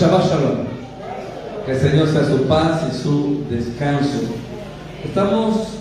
[0.00, 0.56] Shabbat Shalom.
[1.66, 4.20] Que el Señor sea su paz y su descanso.
[5.04, 5.74] Estamos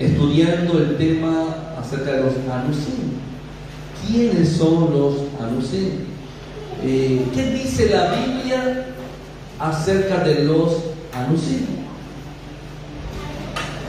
[0.00, 3.20] estudiando el tema acerca de los anusim.
[4.04, 6.06] ¿Quiénes son los anusim?
[6.82, 8.86] Eh, ¿Qué dice la Biblia
[9.60, 10.72] acerca de los
[11.14, 11.66] anusim?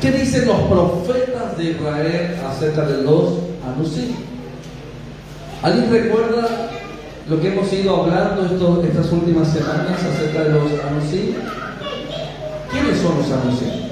[0.02, 4.18] ¿Qué dicen los profetas de Israel acerca de los anusim?
[5.64, 6.61] ¿Alguien recuerda
[7.30, 11.36] lo que hemos ido hablando estas últimas semanas acerca de los anusim?
[12.72, 13.92] ¿Quiénes son los anusim?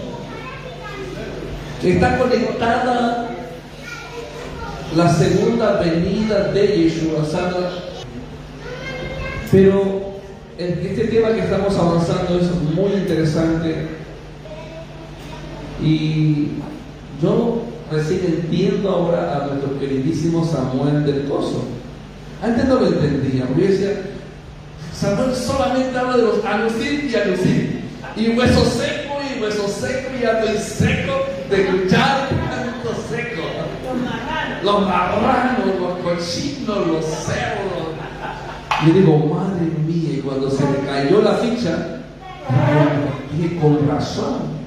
[1.83, 3.29] Está conectada
[4.95, 7.69] la segunda venida de Yeshua Sana,
[9.51, 9.99] pero
[10.57, 13.87] este tema que estamos avanzando es muy interesante
[15.81, 16.49] y
[17.21, 17.61] yo
[17.91, 21.78] recién entiendo ahora a nuestro queridísimo Samuel del Coso.
[22.41, 24.01] Antes no lo entendía, porque decía,
[24.93, 27.81] Samuel solamente habla de los anusim y anusim,
[28.15, 33.41] y hueso seco y hueso seco y ya estoy seco de escuchar tanto seco.
[34.63, 37.89] Los marranos, los cochinos, los cerdos.
[38.85, 42.01] Y digo, madre mía, y cuando se me cayó la ficha,
[43.33, 44.59] dije, con razón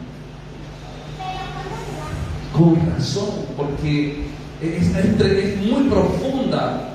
[2.53, 4.27] con razón, porque
[4.61, 6.92] es, es, muy profunda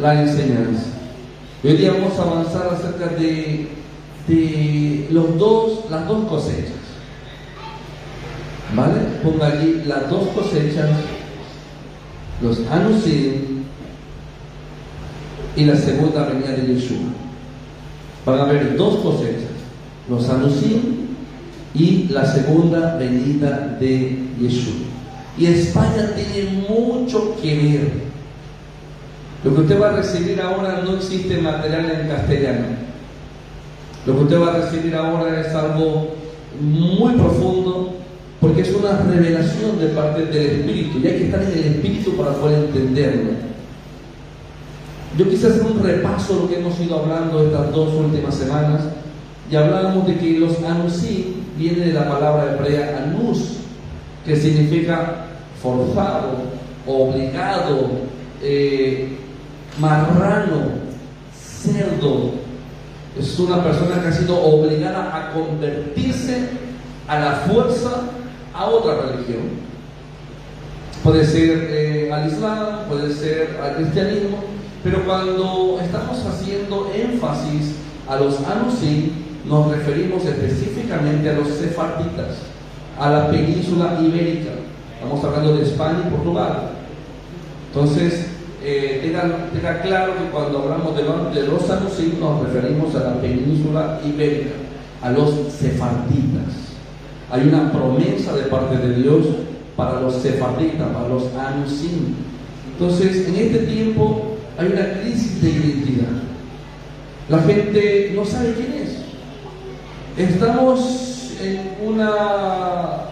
[0.00, 0.86] la enseñanza.
[1.64, 3.68] Hoy día vamos a avanzar acerca de,
[4.28, 6.72] de los dos, las dos cosechas.
[8.74, 9.00] ¿Vale?
[9.22, 10.90] Ponga allí las dos cosechas,
[12.42, 13.64] los anusim
[15.56, 16.98] y la segunda venida de Yeshua.
[18.26, 19.50] Van a haber dos cosechas,
[20.10, 21.06] los anusim
[21.74, 24.74] y la segunda venida de Yeshua.
[25.38, 28.05] Y España tiene mucho que ver.
[29.46, 32.66] Lo que usted va a recibir ahora no existe material en castellano.
[34.04, 36.16] Lo que usted va a recibir ahora es algo
[36.60, 37.94] muy profundo
[38.40, 42.16] porque es una revelación de parte del Espíritu y hay que estar en el Espíritu
[42.16, 43.30] para poder entenderlo.
[45.16, 48.80] Yo quise hacer un repaso de lo que hemos ido hablando estas dos últimas semanas
[49.48, 53.58] y hablábamos de que los anusim viene de la palabra hebrea anus,
[54.24, 55.26] que significa
[55.62, 56.32] forzado,
[56.84, 57.90] obligado,
[58.42, 59.18] eh,
[59.78, 60.86] marrano,
[61.34, 62.32] cerdo.
[63.18, 66.48] Es una persona que ha sido obligada a convertirse
[67.08, 68.02] a la fuerza
[68.54, 69.66] a otra religión.
[71.02, 74.38] Puede ser eh, al Islam, puede ser al cristianismo,
[74.82, 77.76] pero cuando estamos haciendo énfasis
[78.08, 79.12] a los anusim,
[79.46, 82.38] nos referimos específicamente a los sefarditas,
[82.98, 84.50] a la península ibérica.
[84.94, 86.70] Estamos hablando de España y Portugal.
[87.68, 88.26] Entonces,
[88.68, 94.00] eh, tenga, claro que cuando hablamos de, de los anusim nos referimos a la península
[94.04, 94.56] ibérica,
[95.02, 96.74] a los sefarditas.
[97.30, 99.24] Hay una promesa de parte de Dios
[99.76, 102.14] para los sefarditas, para los anusim.
[102.72, 106.16] Entonces, en este tiempo hay una crisis de identidad.
[107.28, 110.30] La gente no sabe quién es.
[110.30, 113.06] Estamos en una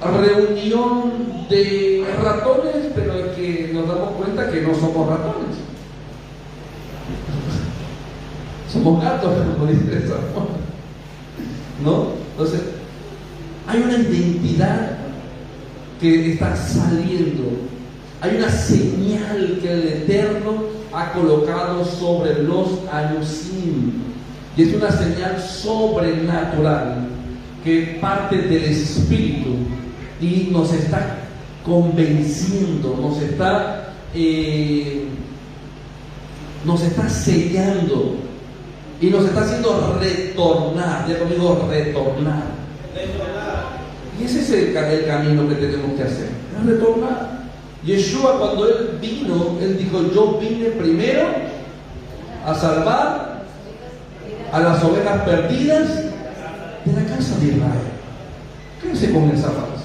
[0.00, 5.56] reunión de ratones, pero es que nos damos cuenta que no somos ratones.
[8.72, 10.04] Somos gatos, como dice
[11.82, 12.08] ¿No?
[12.32, 12.60] Entonces,
[13.66, 14.98] hay una identidad
[16.00, 17.44] que está saliendo.
[18.20, 23.92] Hay una señal que el Eterno ha colocado sobre los anusim.
[24.56, 27.06] Y es una señal sobrenatural
[27.64, 29.56] que parte del Espíritu
[30.20, 31.18] y nos está
[31.64, 35.04] convenciendo, nos está, eh,
[36.64, 38.16] nos está sellando
[39.00, 41.08] y nos está haciendo retornar.
[41.08, 42.42] Ya conmigo, retornar.
[44.20, 46.30] Y ese es el, camino que tenemos que hacer,
[46.66, 47.38] retornar.
[47.84, 51.28] Yeshua cuando él vino, él dijo, yo vine primero
[52.44, 53.44] a salvar
[54.52, 55.88] a las ovejas perdidas
[56.84, 57.98] de la casa de Israel.
[58.82, 59.77] Quédense con esa frase.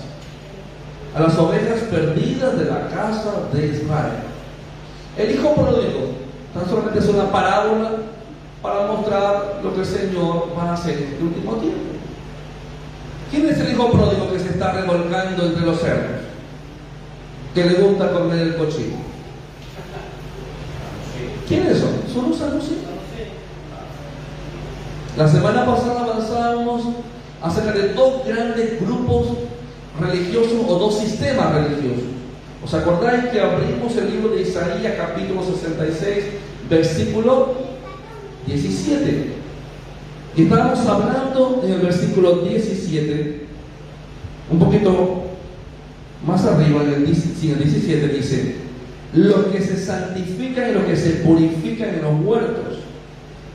[1.15, 4.13] A las ovejas perdidas de la casa de Israel.
[5.17, 6.13] El hijo pródigo
[6.53, 7.91] tan solamente es una parábola
[8.61, 11.79] para mostrar lo que el Señor va a hacer en este último tiempo.
[13.29, 16.21] ¿Quién es el hijo pródigo que se está revolcando entre los cerdos?
[17.53, 18.97] Que le gusta comer el cochino.
[21.47, 21.89] ¿Quiénes son?
[22.11, 22.69] Son los saludos.
[25.17, 26.83] La semana pasada avanzábamos
[27.41, 29.27] acerca de dos grandes grupos
[29.99, 32.05] religiosos o dos sistemas religiosos.
[32.63, 36.25] ¿Os acordáis que abrimos el libro de Isaías capítulo 66,
[36.69, 37.53] versículo
[38.47, 39.33] 17.
[40.35, 43.45] Y estábamos hablando en el versículo 17,
[44.51, 45.23] un poquito
[46.25, 48.55] más arriba, en el 17 dice,
[49.13, 52.79] los que se santifican y los que se purifican en los huertos.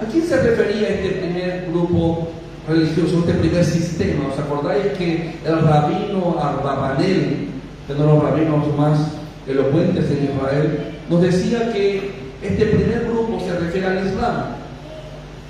[0.00, 2.28] ¿A quién se refería este primer grupo
[2.68, 4.28] religioso, este primer sistema?
[4.32, 7.48] ¿Os acordáis que el rabino Arbabanel,
[7.88, 8.98] de los rabinos más
[9.46, 10.78] elocuentes en Israel,
[11.08, 12.12] nos decía que
[12.42, 14.44] este primer grupo se refiere al Islam?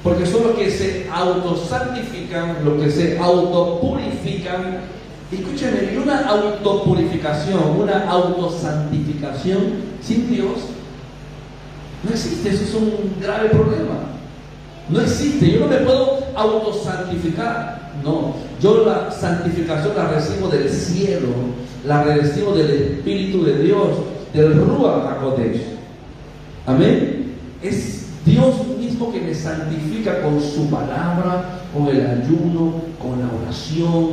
[0.02, 4.98] Porque son los que se autosantifican, los que se autopurifican.
[5.30, 10.54] Escúchenme, y una autopurificación, una autosantificación sin Dios
[12.02, 14.17] no existe, eso es un grave problema.
[14.88, 17.88] No existe, yo no me puedo autosantificar.
[18.02, 21.29] No, yo la santificación la recibo del cielo,
[21.85, 23.88] la recibo del Espíritu de Dios,
[24.32, 25.62] del Ruach HaKodesh.
[26.67, 27.35] Amén.
[27.62, 34.11] Es Dios mismo que me santifica con su palabra, con el ayuno, con la oración,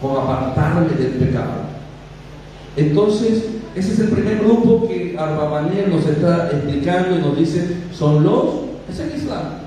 [0.00, 1.64] con apartarme del pecado.
[2.76, 8.24] Entonces, ese es el primer grupo que Arbabanel nos está explicando y nos dice, son
[8.24, 8.44] los,
[8.90, 9.63] es el Islam.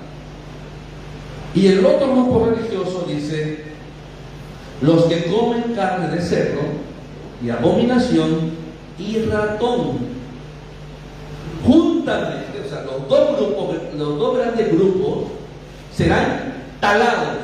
[1.56, 3.64] Y el otro grupo religioso dice,
[4.82, 6.62] los que comen carne de cerdo
[7.44, 8.52] y abominación
[9.00, 10.18] y ratón.
[11.66, 15.24] Juntamente, o sea, los dos grupos, los dos grandes grupos
[15.94, 17.38] serán talados,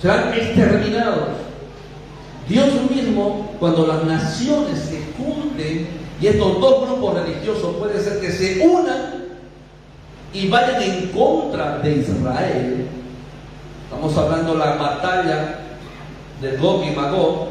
[0.00, 1.28] serán exterminados.
[2.48, 5.88] Dios mismo, cuando las naciones se junten
[6.20, 9.15] y estos dos grupos religiosos puede ser que se unan
[10.36, 12.86] y vayan en contra de Israel.
[13.84, 15.60] Estamos hablando de la batalla
[16.42, 17.48] de Gog y Magog,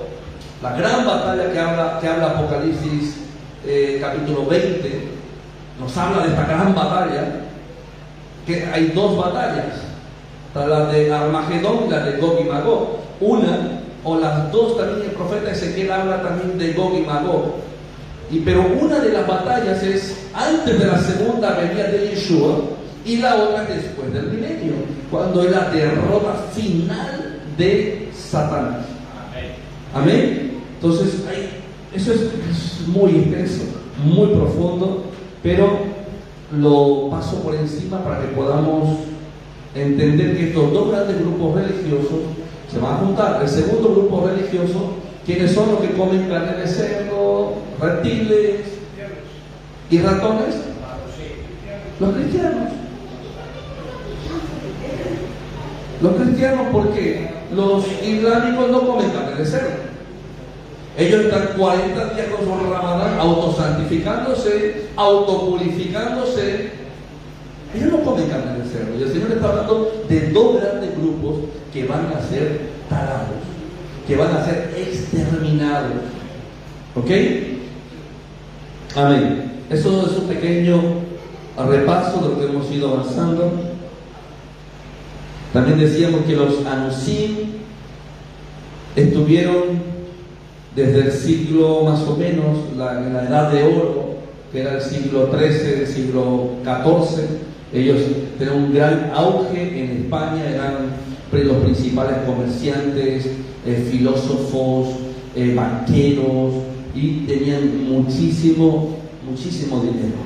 [0.62, 3.16] la gran batalla que habla, que habla Apocalipsis
[3.66, 5.08] eh, capítulo 20,
[5.80, 7.42] nos habla de esta gran batalla,
[8.46, 9.82] que hay dos batallas,
[10.54, 13.00] la de Armagedón la de Gog y Magog.
[13.20, 17.56] Una, o las dos también el profeta Ezequiel habla también de Gog y Magog.
[18.30, 22.75] Y, pero una de las batallas es antes de la segunda venida de Yeshua
[23.06, 24.74] y la otra después del milenio,
[25.12, 28.86] cuando es la derrota final de Satanás.
[29.94, 30.60] Amén.
[30.76, 31.24] Entonces,
[31.94, 33.64] eso es, muy intenso,
[34.04, 35.06] muy profundo,
[35.42, 35.80] pero
[36.52, 39.00] lo paso por encima para que podamos
[39.74, 42.20] entender que estos dos grandes grupos religiosos
[42.72, 43.42] se van a juntar.
[43.42, 44.94] El segundo grupo religioso,
[45.26, 48.62] quienes son los que comen carne de cerdo, reptiles
[49.90, 50.56] y ratones?
[52.00, 52.85] Los cristianos.
[56.02, 57.30] Los cristianos, ¿por qué?
[57.54, 59.86] Los islámicos no comen carne de cerdo.
[60.98, 66.72] Ellos están 40 días con su ramadán autosantificándose, autopurificándose.
[67.76, 69.00] Ellos no comen carne de cerdo.
[69.00, 71.36] Y el Señor está hablando de dos grandes grupos
[71.74, 73.44] que van a ser talados,
[74.08, 75.92] que van a ser exterminados.
[76.96, 77.12] ¿Ok?
[78.96, 79.52] Amén.
[79.70, 80.82] Eso es un pequeño
[81.68, 83.75] repaso de lo que hemos ido avanzando.
[85.56, 87.32] También decíamos que los anusim
[88.94, 89.80] estuvieron
[90.76, 94.18] desde el siglo más o menos, la, edad de oro,
[94.52, 97.24] que era el siglo XIII, el siglo XIV,
[97.74, 98.02] ellos
[98.38, 100.90] tenían un gran auge en España, eran
[101.32, 103.26] los principales comerciantes,
[103.66, 104.90] eh, filósofos,
[105.38, 106.54] eh, banqueros
[106.94, 110.18] y tenían muchísimo, muchísimo dinero.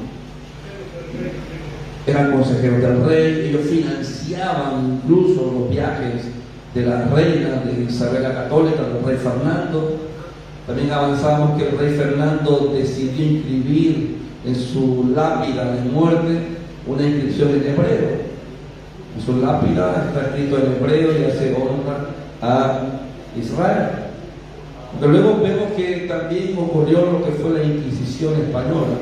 [2.09, 6.23] Eran consejeros del rey, ellos financiaban incluso los viajes
[6.73, 9.97] de la reina de Isabel la Católica, del rey Fernando.
[10.65, 16.39] También avanzamos que el rey Fernando decidió inscribir en su lápida de muerte
[16.87, 18.09] una inscripción en hebreo.
[19.15, 22.07] En su lápida está escrito en hebreo y hace honra
[22.41, 22.79] a
[23.39, 23.89] Israel.
[24.99, 28.97] Pero luego vemos que también ocurrió lo que fue la Inquisición española.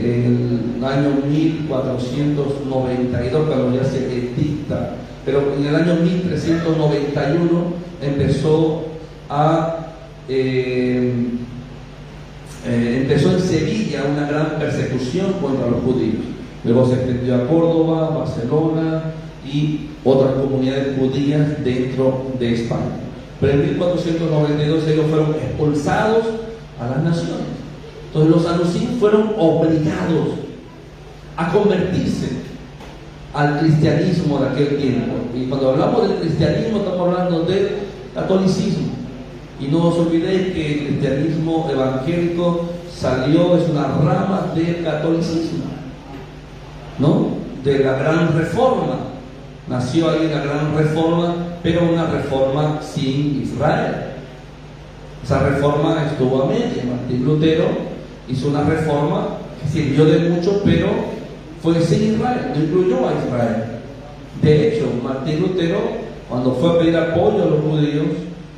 [0.00, 8.84] El año 1492, cuando ya se edicta, pero en el año 1391 empezó
[9.28, 9.78] a
[10.28, 11.12] eh,
[12.64, 16.24] eh, empezó en Sevilla una gran persecución contra los judíos.
[16.64, 19.02] Luego se extendió a Córdoba, Barcelona
[19.44, 23.00] y otras comunidades judías dentro de España.
[23.40, 26.24] Pero en 1492 ellos fueron expulsados
[26.80, 27.61] a las naciones.
[28.12, 30.28] Entonces los anuncios fueron obligados
[31.36, 32.28] a convertirse
[33.32, 35.14] al cristianismo de aquel tiempo.
[35.34, 37.70] Y cuando hablamos del cristianismo estamos hablando del
[38.14, 38.92] catolicismo.
[39.58, 45.64] Y no os olvidéis que el cristianismo evangélico salió, es una rama del catolicismo.
[46.98, 47.42] ¿No?
[47.64, 48.96] de la gran reforma.
[49.68, 53.94] Nació ahí la gran reforma, pero una reforma sin Israel.
[55.22, 56.82] Esa reforma estuvo a media.
[56.84, 57.91] Martín Lutero
[58.32, 60.88] hizo una reforma que sirvió de mucho, pero
[61.62, 63.64] fue sin Israel, no incluyó a Israel.
[64.40, 65.80] De hecho, Martín Lutero,
[66.28, 68.06] cuando fue a pedir apoyo a los judíos,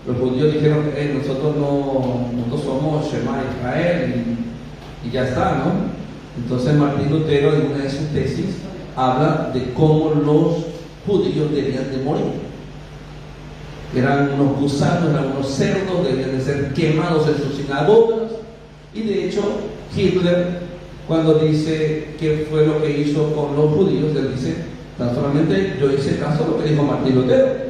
[0.07, 4.15] los judíos dijeron, que nosotros no nosotros somos Shema Israel
[5.05, 5.73] y, y, ya está, ¿no?
[6.43, 8.57] Entonces Martín Lutero en una de sus tesis
[8.97, 10.67] habla de cómo los
[11.07, 12.45] judíos debían de morir.
[13.95, 18.33] Eran unos gusanos, eran unos cerdos, debían de ser quemados en sus sinagogas.
[18.95, 19.43] Y de hecho,
[19.95, 20.61] Hitler,
[21.09, 24.55] cuando dice qué fue lo que hizo con los judíos, él dice,
[24.97, 27.65] tan solamente yo hice caso a lo que dijo Martín Lutero.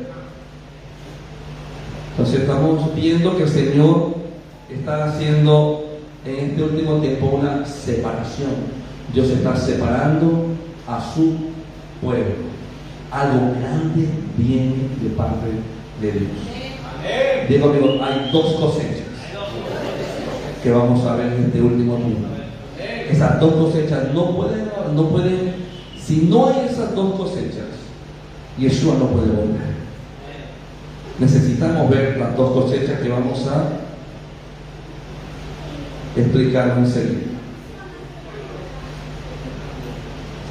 [2.11, 4.15] Entonces estamos viendo que el Señor
[4.71, 8.51] está haciendo en este último tiempo una separación.
[9.13, 10.49] Dios está separando
[10.87, 11.37] a su
[12.03, 12.35] pueblo.
[13.11, 15.47] Algo grande viene de parte
[16.01, 16.31] de Dios.
[17.49, 18.94] Digo amigo, hay dos cosechas
[20.65, 22.27] que vamos a ver en este último tiempo.
[23.11, 25.55] Esas dos cosechas no pueden, no pueden,
[26.03, 27.67] si no hay esas dos cosechas,
[28.59, 29.75] Yeshua no puede volver.
[31.19, 33.69] Necesitamos ver las dos cosechas que vamos a
[36.19, 37.35] explicar enseguida.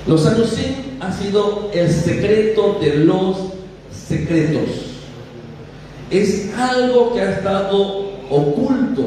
[0.06, 3.38] Los años 100 ha sido el secreto de los
[3.92, 4.70] secretos.
[6.12, 9.03] Es algo que ha estado oculto.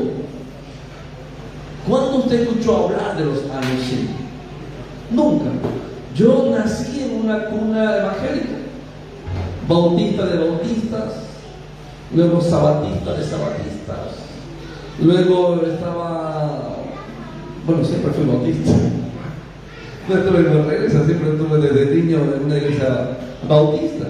[2.27, 4.09] ¿Cuándo usted escuchó hablar de los 100?
[5.13, 5.45] Nunca.
[6.17, 8.57] Yo nací en una cuna evangélica,
[9.69, 11.13] bautista de bautistas,
[12.13, 13.99] luego sabatista de sabatistas,
[15.01, 16.75] luego estaba,
[17.65, 18.73] bueno, siempre fui bautista,
[20.09, 23.19] no estuve regresa, siempre estuve desde niño en una iglesia
[23.49, 24.07] bautista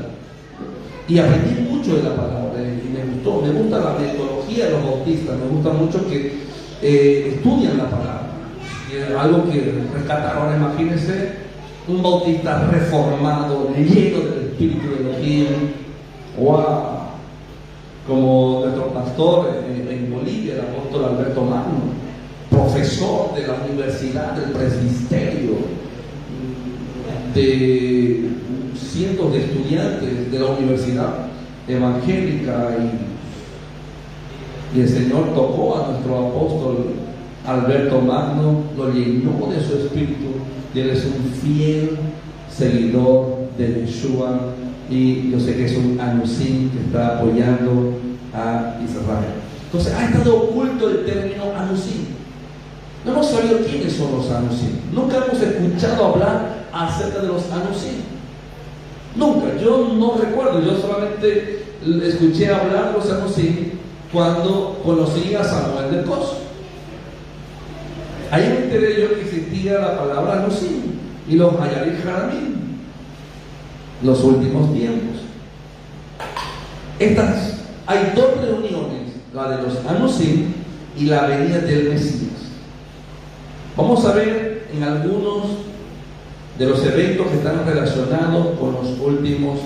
[1.07, 4.85] y aprendí mucho de la palabra y me gustó, me gusta la metodología de los
[4.85, 6.47] bautistas, me gusta mucho que
[6.89, 8.23] eh, estudian la palabra.
[8.89, 11.33] Y algo que rescataron, imagínense,
[11.89, 15.47] un bautista reformado, lleno del espíritu de Elohim,
[16.39, 17.07] wow,
[18.07, 21.91] como nuestro pastor en, Bolivia, el apóstol Alberto Magno,
[22.51, 25.57] profesor de la Universidad del Presbiterio,
[27.35, 28.31] de
[28.77, 31.15] cientos de estudiantes de la Universidad
[31.67, 33.16] Evangélica y,
[34.77, 36.87] y el Señor tocó a nuestro apóstol
[37.47, 40.27] Alberto Magno, lo llenó de su espíritu
[40.75, 41.99] y él es un fiel
[42.55, 44.39] seguidor de Yeshua
[44.91, 47.95] y yo sé que es un anusim que está apoyando
[48.35, 49.33] a Israel.
[49.65, 52.07] Entonces ha estado oculto el término anusim.
[53.05, 54.73] No hemos sabido quiénes son los anusim.
[54.93, 58.03] Nunca hemos escuchado hablar acerca de los anusim.
[59.15, 59.57] Nunca.
[59.63, 60.61] Yo no recuerdo.
[60.61, 61.63] Yo solamente
[62.03, 63.76] escuché hablar de los anusim
[64.13, 66.39] cuando conocí a Samuel del Coso.
[68.31, 70.83] Ahí me enteré yo que existía la palabra anusim
[71.29, 72.57] y los Hayarim Haramim
[74.03, 75.23] los últimos tiempos.
[76.99, 80.53] Estas, hay dos reuniones, la de los Anusim
[80.99, 82.33] y la venida del Mesías.
[83.77, 85.45] Vamos a ver en algunos
[86.59, 89.59] de los eventos que están relacionados con los últimos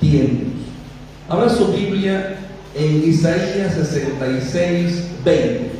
[0.00, 0.52] tiempos.
[1.28, 2.36] Abra su Biblia
[2.82, 5.70] en Isaías 66, 20.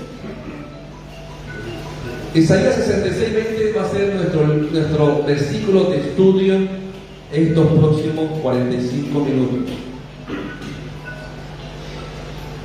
[2.35, 6.83] Isaías 66, 20 va a ser nuestro, nuestro versículo de estudio
[7.33, 9.75] estos próximos 45 minutos.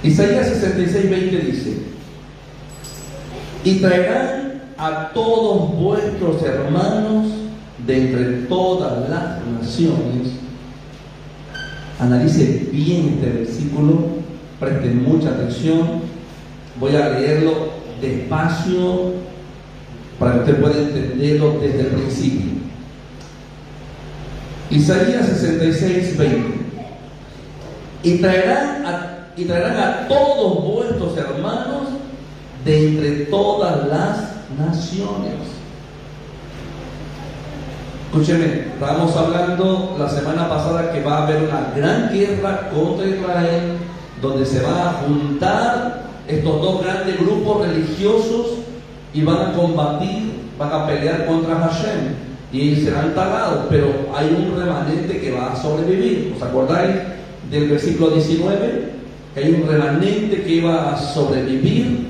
[0.03, 1.77] Isaías 66, 20 dice,
[3.63, 7.27] y traerán a todos vuestros hermanos
[7.85, 10.29] de entre todas las naciones.
[11.99, 14.26] Analice bien este versículo,
[14.59, 16.01] presten mucha atención.
[16.79, 17.69] Voy a leerlo
[18.01, 19.13] despacio
[20.19, 22.51] para que usted pueda entenderlo desde el principio.
[24.69, 26.57] Isaías 66, 20.
[28.03, 31.89] Y traerán a, y traerán a todos vuestros hermanos
[32.65, 34.17] de entre todas las
[34.57, 35.57] naciones.
[38.11, 43.77] Escúcheme, estábamos hablando la semana pasada que va a haber una gran guerra contra Israel,
[44.21, 48.47] donde se van a juntar estos dos grandes grupos religiosos
[49.13, 54.57] y van a combatir, van a pelear contra Hashem y serán tagados, pero hay un
[54.57, 56.33] remanente que va a sobrevivir.
[56.35, 56.95] ¿Os acordáis
[57.51, 58.97] del versículo 19?
[59.33, 62.07] Que hay un remanente que va a sobrevivir.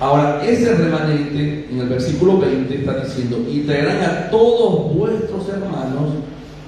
[0.00, 6.10] Ahora, ese remanente en el versículo 20 está diciendo, y traerán a todos vuestros hermanos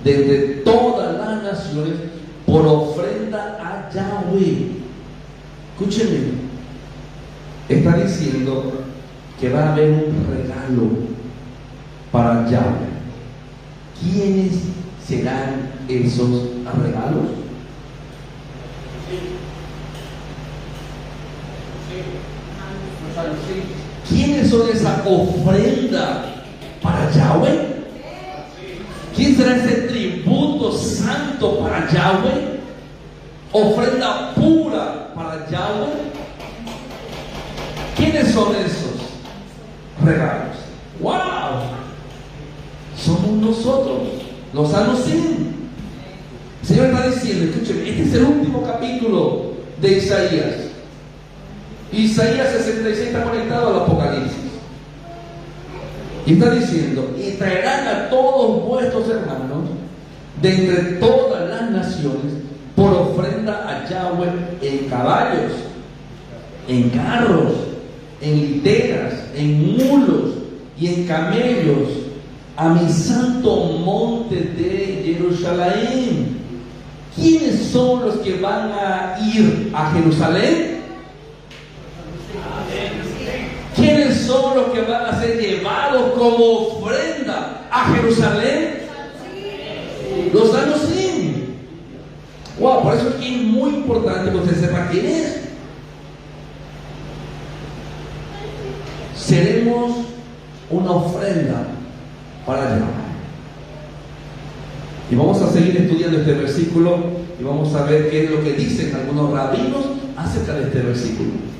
[0.04, 1.95] desde todas las naciones
[2.47, 3.55] por ofrenda
[3.96, 4.76] Yahweh.
[5.72, 6.32] Escúchenme,
[7.68, 8.84] está diciendo
[9.40, 10.88] que va a haber un regalo
[12.12, 12.96] para Yahweh.
[14.00, 14.52] ¿Quiénes
[15.06, 16.28] serán esos
[16.82, 17.24] regalos?
[24.08, 26.44] ¿Quiénes son esa ofrenda
[26.82, 27.76] para Yahweh?
[29.14, 32.55] ¿Quién será ese tributo santo para Yahweh?
[33.56, 36.12] Ofrenda pura para Yahweh.
[37.96, 39.00] ¿Quiénes son esos
[40.04, 40.56] regalos?
[41.00, 41.14] ¡Wow!
[43.02, 44.02] Somos nosotros,
[44.52, 45.56] los anuncian.
[46.60, 50.54] El Señor está diciendo, escúcheme, este es el último capítulo de Isaías.
[51.90, 54.36] Isaías 66 está conectado al Apocalipsis.
[56.26, 59.64] Y está diciendo, y traerán a todos vuestros hermanos
[60.42, 62.35] de entre todas las naciones
[62.86, 65.52] por ofrenda a Yahweh en caballos,
[66.68, 67.52] en carros,
[68.20, 70.34] en literas, en mulos
[70.78, 71.88] y en camellos,
[72.56, 76.36] a mi santo monte de Jerusalén.
[77.14, 80.76] ¿Quiénes son los que van a ir a Jerusalén?
[83.74, 88.86] ¿Quiénes son los que van a ser llevados como ofrenda a Jerusalén?
[90.32, 91.25] Los anusim.
[92.58, 95.40] Wow, por eso es muy importante que usted sepa quién es.
[99.16, 99.92] Seremos
[100.70, 101.66] una ofrenda
[102.46, 103.06] para Yahweh.
[105.10, 106.98] Y vamos a seguir estudiando este versículo
[107.38, 109.84] y vamos a ver qué es lo que dicen algunos rabinos
[110.16, 111.56] acerca de este versículo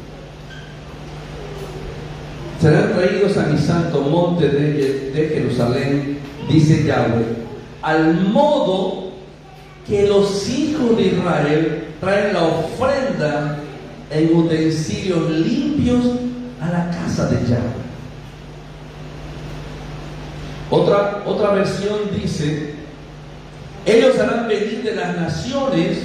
[2.61, 7.25] serán traídos a mi santo monte de, Jerusalén, dice Yahweh,
[7.83, 9.06] al modo
[9.89, 13.59] que los hijos de Israel traen la ofrenda
[14.11, 16.05] en utensilios limpios
[16.61, 17.87] a la casa de Yahweh.
[20.71, 22.75] Otra, otra versión dice,
[23.85, 25.99] ellos harán venir de las naciones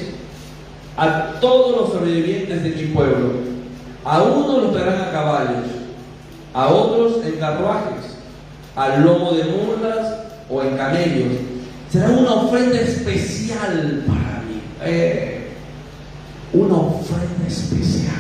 [0.98, 3.32] a todos los sobrevivientes de mi pueblo.
[4.06, 5.82] A uno los traerán a caballos
[6.54, 8.18] a otros en carruajes,
[8.76, 10.16] al lomo de mulas
[10.50, 11.34] o en camellos.
[11.92, 14.62] Será una ofrenda especial para mí.
[14.84, 15.50] Eh,
[16.54, 18.16] una ofrenda especial.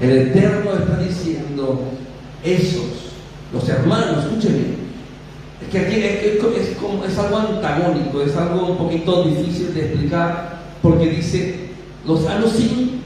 [0.00, 1.84] El Eterno está diciendo,
[2.42, 3.12] esos,
[3.52, 4.82] los hermanos, escúchenme,
[5.62, 10.58] es que aquí es, como, es algo antagónico, es algo un poquito difícil de explicar,
[10.82, 11.68] porque dice,
[12.04, 13.00] los anusim,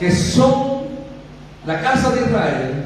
[0.00, 0.84] que son
[1.66, 2.84] la casa de Israel,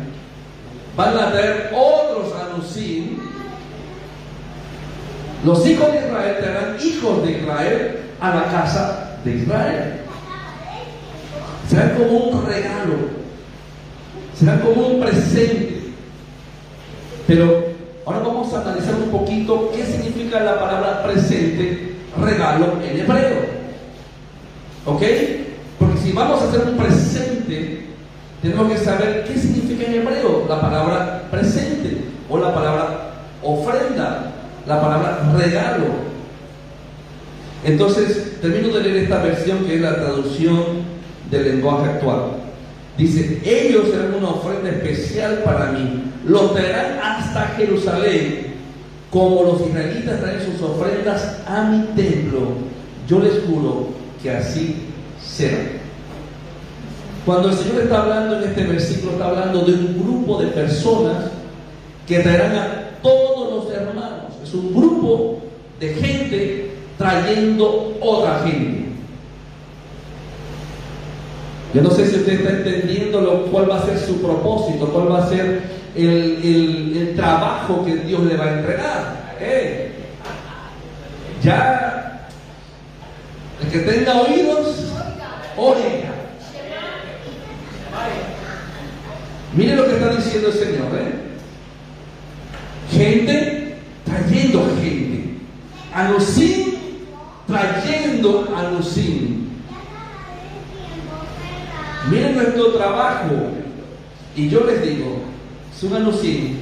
[0.97, 3.06] van a traer otros anusim.
[5.47, 10.01] Los hijos de Israel traerán hijos de Israel a la casa de Israel.
[11.69, 12.95] Será como un regalo,
[14.37, 15.93] será como un presente.
[17.29, 17.65] Pero
[18.05, 23.47] ahora vamos a analizar un poquito qué significa la palabra presente, regalo en hebreo.
[24.85, 25.03] ¿Ok?
[25.79, 27.87] Porque si vamos a hacer un presente,
[28.43, 33.13] tenemos que saber qué significa en hebreo la palabra presente o la palabra
[33.45, 34.33] ofrenda,
[34.67, 35.85] la palabra regalo.
[37.65, 40.63] Entonces, termino de leer esta versión que es la traducción
[41.31, 42.21] del lenguaje actual.
[42.97, 48.55] Dice, ellos serán una ofrenda especial para mí, los traerán hasta Jerusalén,
[49.11, 52.41] como los israelitas traen sus ofrendas a mi templo.
[53.09, 53.89] Yo les juro
[54.23, 54.77] que así
[55.23, 55.59] será.
[57.27, 61.25] Cuando el Señor está hablando en este versículo, está hablando de un grupo de personas
[62.07, 64.33] que traerán a todos los hermanos.
[64.43, 65.39] Es un grupo
[65.81, 68.87] de gente trayendo otra gente.
[71.75, 75.13] Yo no sé si usted está entendiendo lo, cuál va a ser su propósito, cuál
[75.13, 75.63] va a ser
[75.95, 79.37] el, trabajo que Dios le va a entregar.
[79.41, 79.91] ¿Eh?
[81.43, 82.29] Ya,
[83.63, 84.93] el que tenga oídos,
[85.57, 86.15] oiga.
[89.55, 91.15] Mire lo que está diciendo el Señor, ¿eh?
[92.91, 93.56] Gente
[94.53, 95.39] gente.
[95.93, 96.77] Anusim
[97.47, 99.49] trayendo anusim.
[102.11, 103.35] Miren nuestro trabajo.
[104.37, 105.23] Y yo les digo,
[105.75, 106.57] si un anusim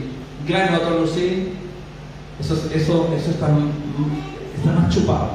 [0.47, 1.49] gana otro anusim,
[2.39, 3.49] eso, eso, eso está,
[4.57, 5.31] está más chupado.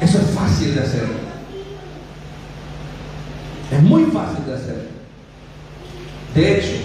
[0.00, 1.08] Eso es fácil de hacer.
[3.70, 4.88] Es muy fácil de hacer.
[6.34, 6.76] De hecho,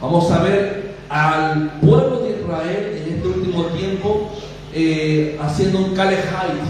[0.00, 0.85] vamos a ver
[1.16, 4.30] al pueblo de Israel en este último tiempo
[4.74, 6.60] eh, haciendo un kalehait.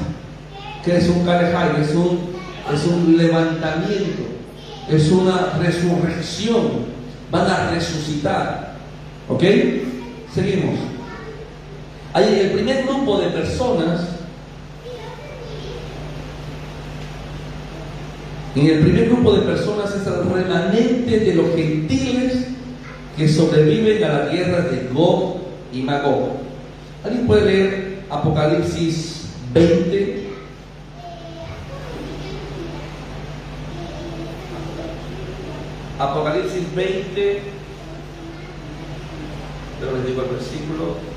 [0.84, 1.78] ¿Qué es un kalehait?
[1.78, 2.30] Es un,
[2.72, 4.22] es un levantamiento,
[4.88, 6.96] es una resurrección.
[7.30, 8.76] Van a resucitar.
[9.28, 9.42] ¿Ok?
[10.32, 10.78] Seguimos.
[12.12, 14.00] Hay el primer grupo de personas
[18.54, 22.45] En el primer grupo de personas es el remanente de los gentiles
[23.16, 25.38] que sobreviven a la guerra de Gog
[25.72, 26.36] y Magog.
[27.02, 30.26] ¿Alguien puede leer Apocalipsis 20?
[35.98, 37.40] Apocalipsis 20,
[39.80, 41.15] pero les digo el versículo.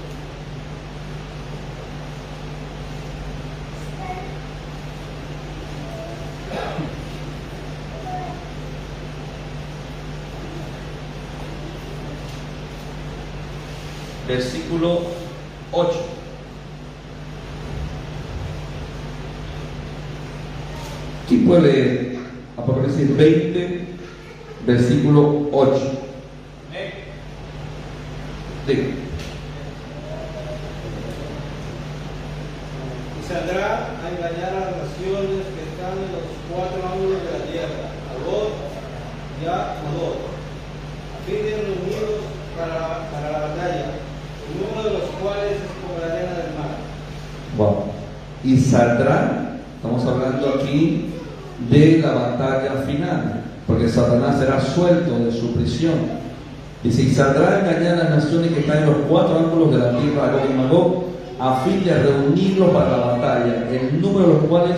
[14.29, 15.01] Versículo
[15.71, 15.89] 8.
[21.27, 22.19] ¿Quién puede leer
[22.55, 23.85] Apocalipsis 20,
[24.67, 25.91] versículo 8?
[28.67, 28.83] Diga.
[33.17, 37.45] Y saldrá a engañar a las naciones que están en los cuatro ángulos de la
[37.45, 38.49] tierra, a vos
[39.41, 40.17] y a Mador,
[41.15, 44.08] a fin de reunidos para, para la batalla
[44.57, 46.73] uno de los cuales es como la arena del mar.
[47.57, 47.83] Wow.
[48.43, 51.09] Y saldrá, estamos hablando aquí
[51.69, 56.19] de la batalla final, porque Satanás será suelto de su prisión.
[56.83, 59.91] Dice, y saldrá engañar a las naciones que están en los cuatro ángulos de la
[59.99, 61.03] tierra, Gog y Magog,
[61.39, 64.77] a fin de reunirlos para la batalla, el número de los cuales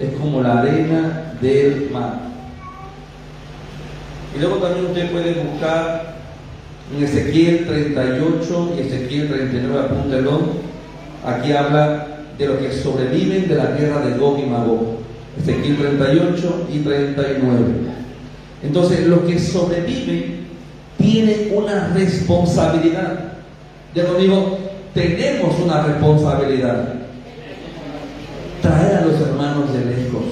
[0.00, 2.20] es como la arena del mar.
[4.34, 6.11] Y luego también usted puede buscar
[6.96, 10.40] en Ezequiel 38 y Ezequiel 39, apúntelo,
[11.24, 12.06] aquí habla
[12.38, 14.98] de los que sobreviven de la guerra de Gog y Magog.
[15.40, 17.64] Ezequiel 38 y 39.
[18.62, 20.46] Entonces, los que sobreviven
[20.98, 23.32] tienen una responsabilidad.
[23.94, 24.58] Ya digo,
[24.94, 26.94] tenemos una responsabilidad.
[28.60, 30.22] Traer a los hermanos de lejos.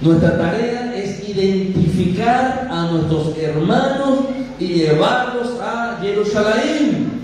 [0.00, 4.18] Nuestra tarea es identificar a nuestros hermanos
[4.58, 7.18] y llevarlos a Jerusalén.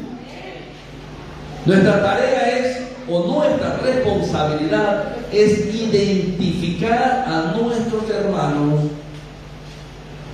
[1.66, 8.80] Nuestra tarea es, o nuestra responsabilidad es identificar a nuestros hermanos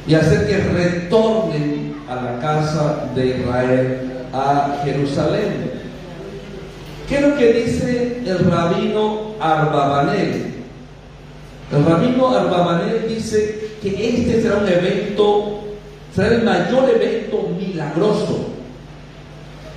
[0.06, 5.70] y hacer que retornen a la casa de Israel, a Jerusalén.
[7.08, 10.54] ¿Qué es lo que dice el rabino Arbabanel?
[11.72, 15.69] El rabino Arbabanel dice que este será un evento
[16.14, 18.46] Será el mayor evento milagroso.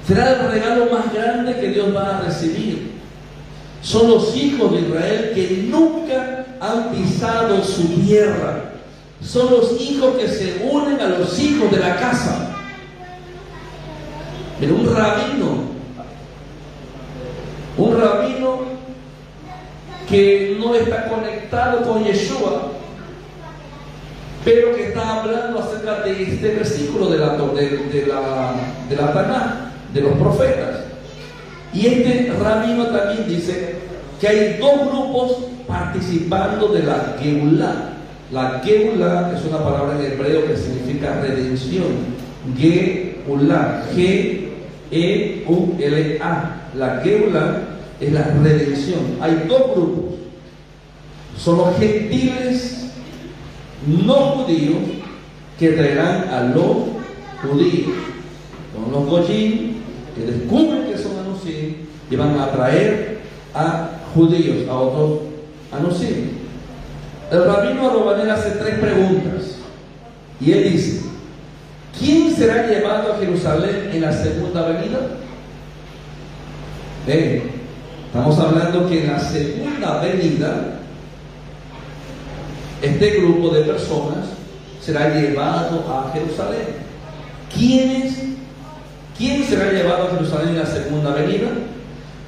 [0.07, 2.93] Será el regalo más grande que Dios va a recibir.
[3.81, 8.71] Son los hijos de Israel que nunca han pisado su tierra.
[9.21, 12.49] Son los hijos que se unen a los hijos de la casa.
[14.59, 15.63] Pero un rabino,
[17.77, 18.59] un rabino
[20.09, 22.71] que no está conectado con Yeshua,
[24.43, 28.53] pero que está hablando acerca de este versículo de la, de, la,
[28.89, 30.81] de la de los profetas.
[31.73, 33.75] Y este rabino también dice
[34.19, 37.93] que hay dos grupos participando de la Geulah.
[38.31, 42.13] La Geulah es una palabra en hebreo que significa redención.
[42.57, 44.51] Geulah, G-E-U-L-A.
[46.75, 47.61] La Geulah
[47.99, 49.17] es la redención.
[49.21, 50.15] Hay dos grupos.
[51.37, 52.82] Son los gentiles
[53.87, 54.77] no judíos
[55.59, 56.77] que traerán a los
[57.41, 57.93] judíos.
[58.73, 59.73] Son los goyim
[60.15, 61.75] que descubren que son anusim
[62.09, 63.19] y van a traer
[63.53, 65.19] a judíos, a otros
[65.71, 66.29] anusim.
[67.31, 69.57] El rabino Robanel hace tres preguntas
[70.39, 71.01] y él dice,
[71.97, 74.99] ¿quién será llevado a Jerusalén en la segunda venida?
[78.05, 80.79] estamos hablando que en la segunda venida
[82.83, 84.25] este grupo de personas
[84.81, 86.83] será llevado a Jerusalén.
[87.55, 88.13] ¿Quiénes?
[89.17, 91.47] ¿Quién será llevado a Jerusalén en la segunda venida?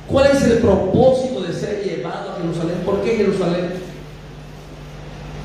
[0.08, 2.78] ¿Cuál es el propósito de ser llevado a Jerusalén?
[2.86, 3.72] ¿Por qué Jerusalén?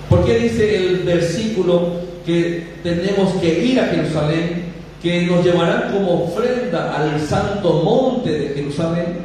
[0.08, 4.66] ¿Por qué dice el versículo que tenemos que ir a Jerusalén,
[5.02, 9.18] que nos llevarán como ofrenda al santo monte de Jerusalén?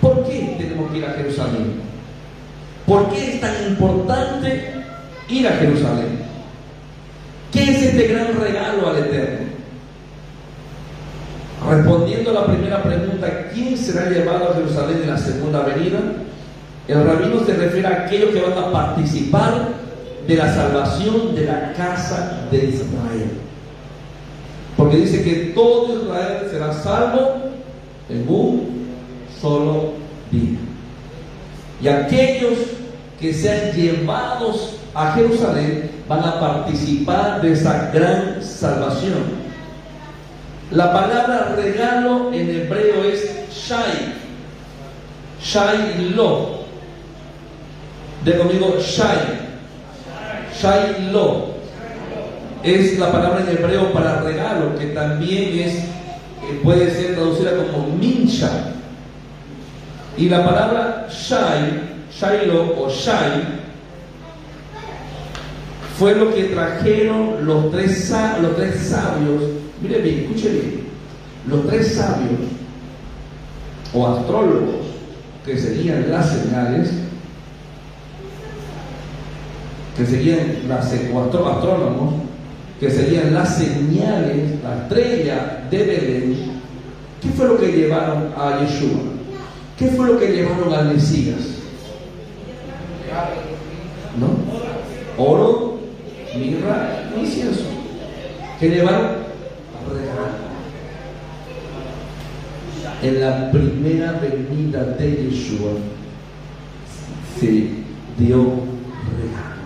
[0.00, 1.88] ¿Por qué tenemos que ir a Jerusalén?
[2.88, 4.72] ¿Por qué es tan importante
[5.28, 6.20] ir a Jerusalén?
[7.52, 9.48] ¿Qué es este gran regalo al Eterno?
[11.68, 15.98] Respondiendo a la primera pregunta, ¿quién será llevado a Jerusalén en la segunda venida?
[16.88, 19.68] El rabino se refiere a aquellos que van a participar
[20.26, 23.30] de la salvación de la casa de Israel.
[24.78, 27.34] Porque dice que todo Israel será salvo
[28.08, 28.88] en un
[29.38, 29.92] solo
[30.30, 30.58] día.
[31.82, 32.77] Y aquellos
[33.20, 39.48] que sean llevados a Jerusalén van a participar de esa gran salvación.
[40.70, 44.14] La palabra regalo en hebreo es shai.
[45.42, 46.58] Shai lo.
[48.24, 49.48] De conmigo shai.
[50.60, 51.58] Shai lo.
[52.62, 57.86] Es la palabra en hebreo para regalo, que también es, eh, puede ser traducida como
[57.96, 58.50] mincha.
[60.16, 63.58] Y la palabra shai, shailo o shai,
[65.98, 69.42] fue lo que trajeron los tres, los tres sabios
[69.80, 70.88] Mire bien, escuche bien.
[71.46, 72.40] Los tres sabios
[73.94, 74.86] o astrólogos
[75.46, 76.90] que seguían las señales,
[79.96, 82.14] que seguían las astrónomos,
[82.78, 86.36] que seguían las señales, la estrella de Belén,
[87.22, 89.00] ¿qué fue lo que llevaron a Yeshua?
[89.78, 91.57] ¿Qué fue lo que llevaron al Mesías?
[94.18, 95.22] ¿No?
[95.22, 95.78] Oro,
[96.36, 97.64] mirra, incienso.
[98.60, 99.28] ¿Qué llevaron?
[103.02, 105.70] en la primera venida de Yeshua
[107.38, 107.46] se
[108.18, 108.38] dio
[109.16, 109.58] regalo.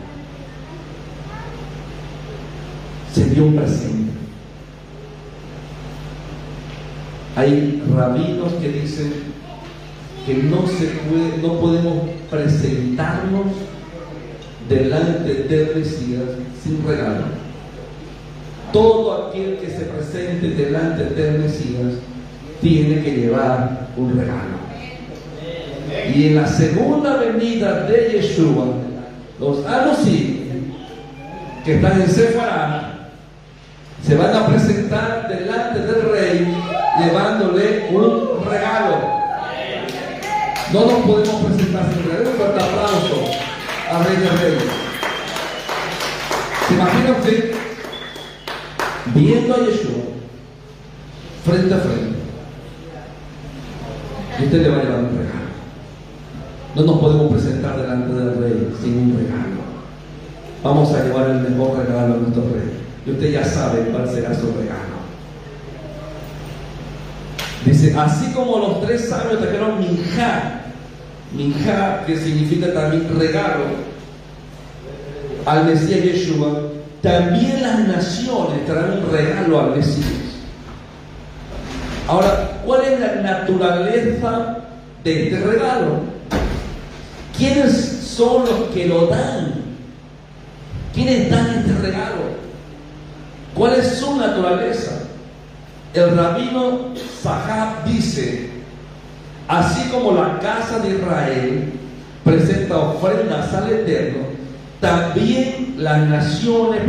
[3.15, 4.13] Se dio un presente.
[7.37, 9.32] Hay rabinos que dicen
[10.27, 13.47] que no se puede, no podemos presentarnos
[14.69, 16.23] delante del Mesías
[16.63, 17.25] sin regalo.
[18.73, 21.95] Todo aquel que se presente delante del Mesías
[22.61, 24.63] tiene que llevar un regalo.
[26.15, 28.67] Y en la segunda venida de Yeshua,
[29.39, 30.43] los Anusim
[31.65, 32.93] que están en Sefará
[34.05, 36.55] se van a presentar delante del rey
[36.99, 39.23] llevándole un regalo.
[40.73, 42.31] No nos podemos presentar sin regalo.
[42.31, 43.25] Un fuerte aplauso
[43.91, 44.63] al rey de reyes.
[46.69, 47.55] ¿Se imagina usted
[49.15, 50.03] viendo a Yeshua
[51.45, 52.23] frente a frente?
[54.39, 55.43] y usted le va a llevar un regalo.
[56.75, 59.63] No nos podemos presentar delante del rey sin un regalo.
[60.63, 62.81] Vamos a llevar el mejor regalo a nuestro rey.
[63.07, 65.03] Y usted ya sabe cuál será su regalo.
[67.65, 70.62] Dice, así como los tres sabios trajeron minja,
[71.35, 73.65] minja que significa también regalo,
[75.47, 80.07] al Mesías Yeshua, también las naciones traen un regalo al Mesías.
[82.07, 84.59] Ahora, ¿cuál es la naturaleza
[85.03, 86.01] de este regalo?
[87.37, 87.73] ¿Quiénes
[88.05, 89.63] son los que lo dan?
[90.95, 92.23] ¿Quiénes dan este regalo?
[93.55, 94.93] ¿Cuál es su naturaleza?
[95.95, 98.51] El rabino Sahab dice,
[99.53, 101.73] así como la casa de Israel
[102.25, 104.25] presenta ofrendas al Eterno,
[104.81, 106.81] también las naciones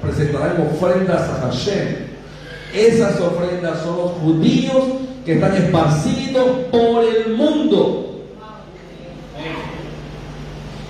[0.00, 2.06] presentarán ofrendas a Hashem.
[2.72, 4.84] Esas ofrendas son los judíos
[5.24, 8.22] que están esparcidos por el mundo.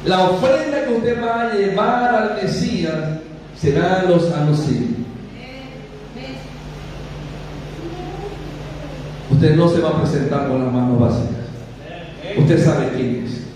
[0.05, 2.94] La ofrenda que usted va a llevar al Mesías
[3.59, 4.95] será los anuncios.
[9.30, 11.46] Usted no se va a presentar con las manos básicas.
[12.38, 13.46] Usted sabe quién es.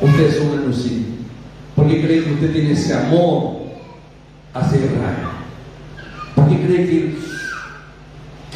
[0.00, 0.92] Usted es un anuncio.
[1.74, 3.56] Porque cree que usted tiene ese amor
[4.54, 5.16] hacia Israel.
[6.34, 7.16] ¿Por qué cree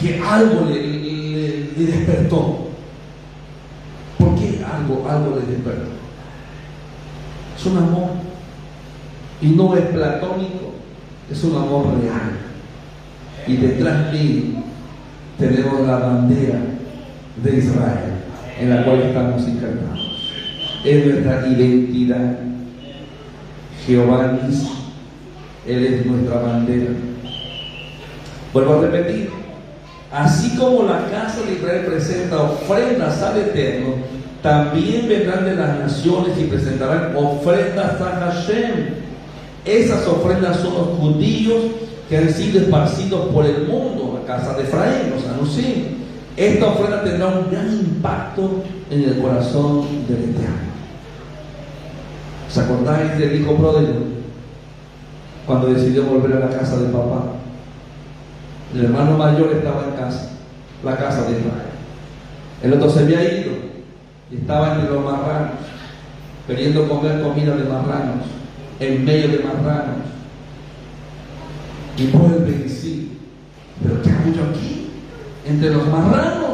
[0.00, 2.68] que, algo le, despertó?
[4.18, 5.90] ¿Por qué algo, algo le despertó?
[7.56, 8.10] Es un amor.
[9.42, 10.72] Y no es platónico,
[11.30, 12.38] es un amor real.
[13.46, 14.54] Y detrás de él
[15.40, 16.60] tenemos la bandera
[17.42, 18.12] de Israel
[18.60, 20.30] en la cual estamos encarnados.
[20.84, 22.38] Es nuestra identidad.
[23.86, 24.68] Jehová dice,
[25.66, 26.90] Él es nuestra bandera.
[28.52, 29.30] Vuelvo a repetir,
[30.12, 33.94] así como la casa de Israel presenta ofrendas al Eterno,
[34.42, 39.00] también vendrán de las naciones y presentarán ofrendas a Hashem.
[39.64, 41.62] Esas ofrendas son los judíos
[42.08, 45.58] que han sido esparcidos por el mundo, casa de Efraín, los.
[46.36, 50.70] Esta ofrenda tendrá un gran impacto en el corazón del Eterno.
[52.48, 54.20] ¿Se acordáis del hijo pródigo?
[55.50, 57.24] cuando decidió volver a la casa de papá.
[58.72, 60.30] El hermano mayor estaba en casa,
[60.84, 61.70] la casa de Israel.
[62.62, 63.50] El otro se había ido
[64.30, 65.54] y estaba entre los marranos,
[66.46, 68.26] queriendo comer comida de marranos,
[68.78, 70.06] en medio de marranos.
[71.96, 72.68] Y vuelve y
[73.82, 74.90] pero ¿qué hago yo aquí?
[75.46, 76.50] Entre los marranos.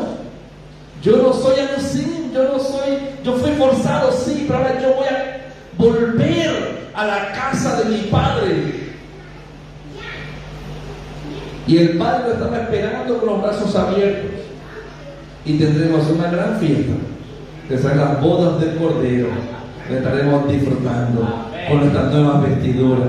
[1.02, 5.06] Yo no soy así, yo no soy, yo fui forzado, sí, pero ahora yo voy
[5.06, 5.36] a
[5.76, 8.86] volver a la casa de mi padre.
[11.66, 14.30] Y el padre estaba esperando con los brazos abiertos.
[15.44, 16.92] Y tendremos una gran fiesta,
[17.68, 19.28] que serán las bodas del Cordero.
[19.90, 23.08] Estaremos disfrutando con nuestras nuevas vestiduras,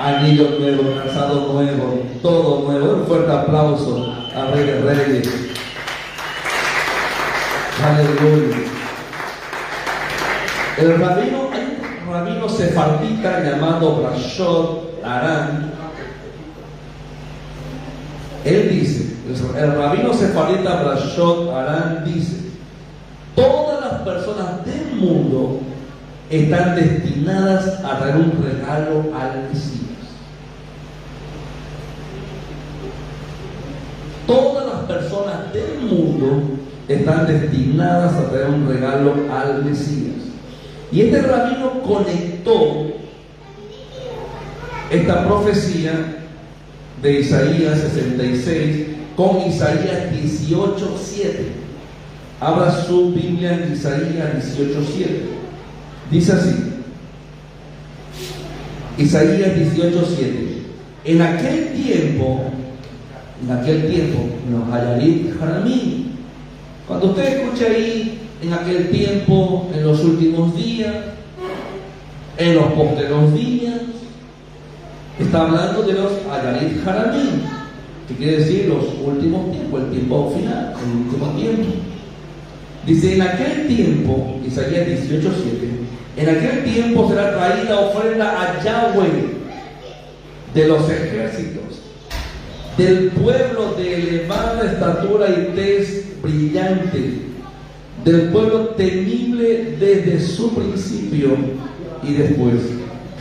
[0.00, 2.94] anillo nuevo, calzado nuevo, todo nuevo.
[2.94, 5.28] Un fuerte aplauso a Rey de Reyes.
[7.84, 8.56] Aleluya.
[10.78, 15.72] El rabino, hay un rabino sefardita llamado Brashot Arán.
[18.44, 19.16] Él dice,
[19.58, 22.36] el rabino sefardita Brashot Arán dice,
[23.34, 25.60] todas las personas del mundo
[26.30, 29.79] están destinadas a dar un regalo al Mesías.
[34.30, 36.40] Todas las personas del mundo
[36.86, 40.22] están destinadas a traer un regalo al Mesías.
[40.92, 42.86] Y este rabino conectó
[44.88, 46.22] esta profecía
[47.02, 51.32] de Isaías 66 con Isaías 18.7.
[52.38, 55.06] Abra su Biblia en Isaías 18.7.
[56.08, 56.54] Dice así.
[58.96, 60.60] Isaías 18.7.
[61.04, 62.44] En aquel tiempo,
[63.42, 64.18] en aquel tiempo,
[64.50, 66.10] no hayarit haramim.
[66.86, 70.94] Cuando usted escucha ahí en aquel tiempo, en los últimos días,
[72.40, 73.74] en los posteriores días.
[75.18, 77.42] Está hablando de los Ayarit Haramim,
[78.08, 81.64] que quiere decir los últimos tiempos, el tiempo final, el último tiempo.
[82.86, 85.68] Dice, en aquel tiempo, Isaías 18:7,
[86.16, 89.40] en aquel tiempo será traída ofrenda a Yahweh
[90.54, 91.82] de los ejércitos,
[92.80, 97.12] del pueblo de elevada estatura y tez brillante
[98.04, 101.36] del pueblo temible desde su principio
[102.02, 102.54] y después.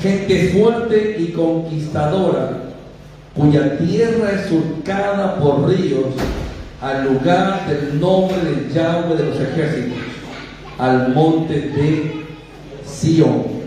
[0.01, 2.71] Gente fuerte y conquistadora,
[3.35, 6.05] cuya tierra es surcada por ríos,
[6.81, 9.97] al lugar del nombre de Yahweh de los ejércitos,
[10.77, 12.25] al monte de
[12.85, 13.59] Sion.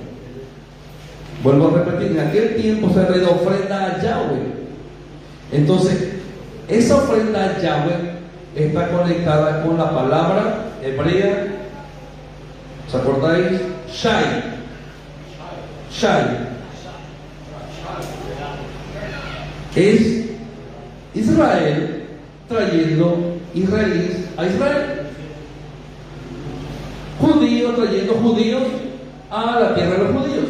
[1.44, 4.61] Vuelvo a repetir, en aquel tiempo se le ofrenda a Yahweh.
[5.52, 6.14] Entonces,
[6.68, 8.12] esa ofrenda a Yahweh
[8.56, 11.46] está conectada con la palabra hebrea,
[12.88, 13.60] ¿os acordáis?
[13.92, 14.24] Shai.
[15.92, 16.52] Shai.
[19.76, 20.24] Es
[21.14, 22.06] Israel
[22.48, 25.02] trayendo israelíes a Israel.
[27.20, 28.62] Judíos trayendo judíos
[29.30, 30.44] a la tierra de los judíos.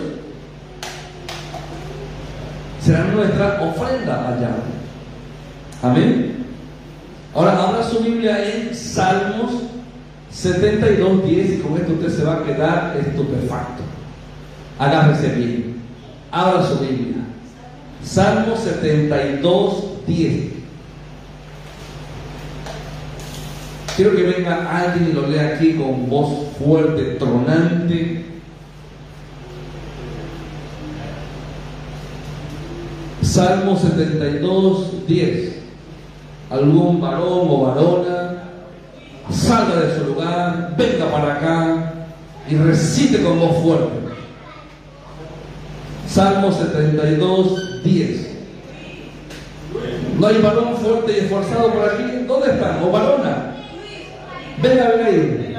[2.80, 4.50] Será nuestra ofrenda allá.
[5.82, 6.46] Amén.
[7.34, 9.52] Ahora abra su Biblia en Salmos
[10.30, 13.82] 72, 10 y con esto usted se va a quedar estupefacto.
[14.78, 15.82] Agárrese bien.
[16.30, 17.24] Abra su Biblia.
[18.02, 20.52] Salmo 72, 10.
[23.96, 28.24] Quiero que venga alguien y lo lea aquí con voz fuerte, tronante.
[33.20, 35.61] Salmo 72, 10.
[36.52, 38.42] Algún varón o varona
[39.30, 41.92] salga de su lugar, venga para acá
[42.46, 44.02] y recite con voz fuerte.
[46.06, 48.32] Salmo 72, 10.
[50.18, 52.24] ¿No hay varón fuerte y esforzado por aquí?
[52.28, 52.82] ¿Dónde están?
[52.82, 53.54] ¿O varona?
[54.60, 55.56] Venga, venga ahí.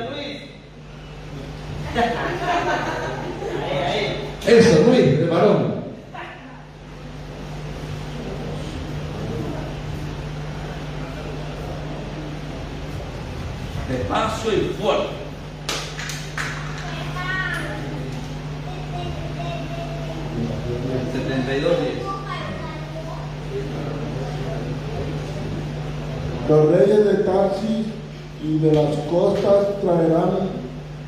[4.46, 5.73] Eso, Luis, de varón.
[14.14, 15.08] Despacio y fuerte.
[21.12, 21.94] Setenta y dos días.
[26.48, 27.88] Los reyes de Tarsis
[28.44, 30.50] y de las costas traerán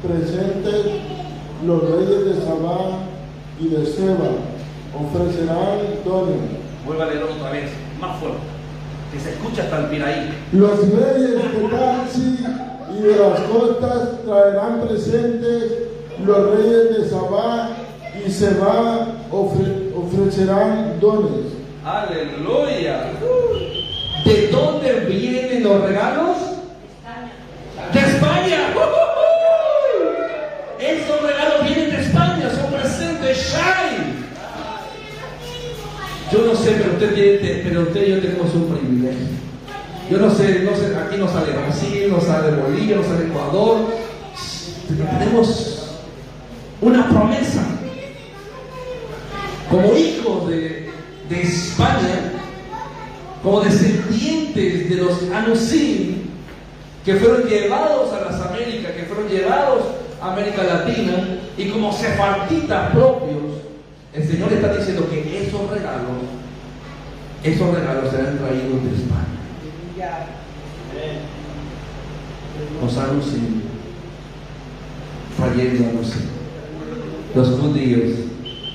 [0.01, 0.85] presentes,
[1.63, 3.01] los reyes de Sabá
[3.59, 4.31] y de Seba
[4.95, 6.37] ofrecerán dones.
[6.87, 7.69] Vuelva a leerlo otra vez,
[8.01, 8.39] más fuerte.
[9.13, 10.33] Que se escucha hasta el piraí.
[10.53, 12.39] Los reyes de Tarsis
[12.97, 15.63] y de las costas traerán presentes,
[16.25, 17.69] los reyes de Sabá
[18.25, 21.53] y Seba ofre- ofrecerán dones.
[21.83, 23.11] Aleluya.
[24.25, 26.37] ¿De dónde vienen los regalos?
[27.93, 28.73] De España.
[30.79, 33.37] Esos regalos vienen de España, son presentes.
[33.37, 34.25] Shine.
[36.31, 39.27] Yo no sé, pero usted, tiene, pero usted y yo tenemos un privilegio.
[40.09, 43.87] Yo no sé, no sé, aquí no sale Brasil, no sale Bolivia, no sale Ecuador.
[44.87, 45.97] Pero tenemos
[46.81, 47.63] una promesa.
[49.69, 50.91] Como hijos de,
[51.41, 52.33] España,
[53.41, 56.21] como descendientes de los Anusim,
[57.03, 59.85] que fueron llevados a las Américas, que fueron llevados
[60.21, 63.41] a América Latina, y como sefartitas propios,
[64.13, 66.11] el Señor está diciendo que esos regalos,
[67.43, 69.34] esos regalos serán traídos de España.
[72.81, 73.61] Los Anusim,
[75.37, 76.21] trayendo Anusim.
[77.35, 78.11] Los judíos,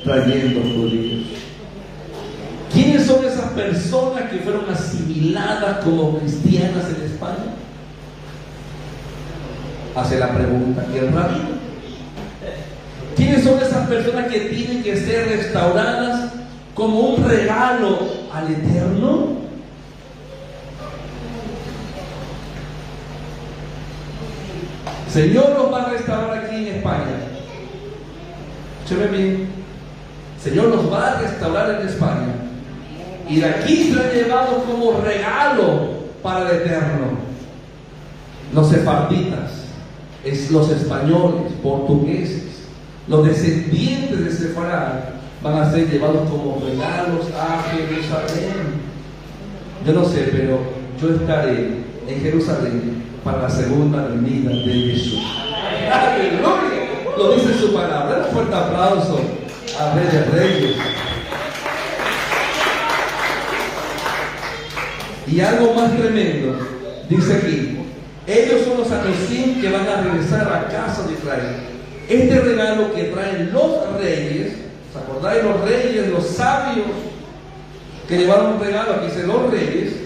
[0.05, 1.27] trayendo judíos.
[2.73, 7.55] ¿Quiénes son esas personas que fueron asimiladas como cristianas en España?
[9.97, 11.61] Hace la pregunta, ¿y el rabino?
[13.17, 16.33] ¿Quiénes son esas personas que tienen que ser restauradas
[16.75, 17.99] como un regalo
[18.33, 19.50] al Eterno?
[25.13, 27.05] Señor nos va a restaurar aquí en España.
[28.85, 29.49] Escúcheme bien.
[30.41, 32.35] Señor nos va a restaurar en España.
[33.29, 35.91] Y de aquí serán llevados como regalo
[36.23, 37.19] para el Eterno.
[38.55, 39.51] Los sefarditas,
[40.25, 42.69] es los españoles, portugueses,
[43.09, 44.93] los descendientes de Sefarad
[45.43, 48.81] van a ser llevados como regalos a Jerusalén.
[49.87, 50.59] Yo no sé, pero
[51.01, 55.21] yo estaré en Jerusalén para la segunda venida de Jesús.
[55.93, 57.17] ¡Aleluya!
[57.17, 58.25] Lo dice su palabra.
[58.27, 59.21] Un fuerte aplauso
[59.79, 60.77] a Rey de Reyes.
[65.27, 66.57] Y algo más tremendo,
[67.09, 67.79] dice aquí,
[68.27, 71.57] ellos son los anusim que van a regresar a casa de Israel.
[72.09, 74.55] Este regalo que traen los reyes,
[74.93, 76.87] ¿se acordáis los reyes, los sabios
[78.09, 78.95] que llevaron un regalo?
[78.95, 80.00] Aquí dice los reyes.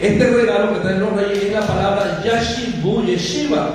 [0.00, 3.70] Este regalo que traen los reyes es la palabra Yashibu Yeshiva,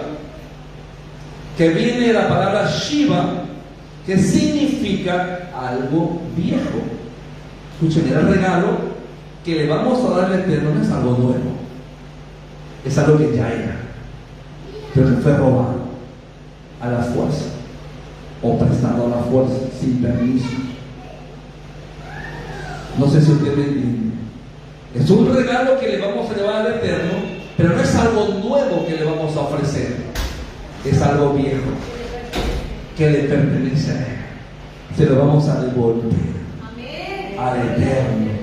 [1.57, 3.43] que viene de la palabra Shiva,
[4.05, 6.81] que significa algo viejo.
[7.73, 8.93] Escuchen, el regalo
[9.43, 11.51] que le vamos a dar al Eterno no es algo nuevo,
[12.85, 13.75] es algo que ya era,
[14.93, 15.83] pero que fue robado
[16.79, 17.45] a la fuerza
[18.41, 20.47] o prestado a la fuerza sin permiso.
[22.97, 24.12] No sé si usted me entiende.
[24.95, 27.13] Es un regalo que le vamos a llevar al Eterno,
[27.57, 29.95] pero no es algo nuevo que le vamos a ofrecer,
[30.85, 31.71] es algo viejo
[32.97, 34.17] que le pertenece a Él.
[34.95, 36.33] Se lo vamos a devolver
[37.37, 38.33] al Eterno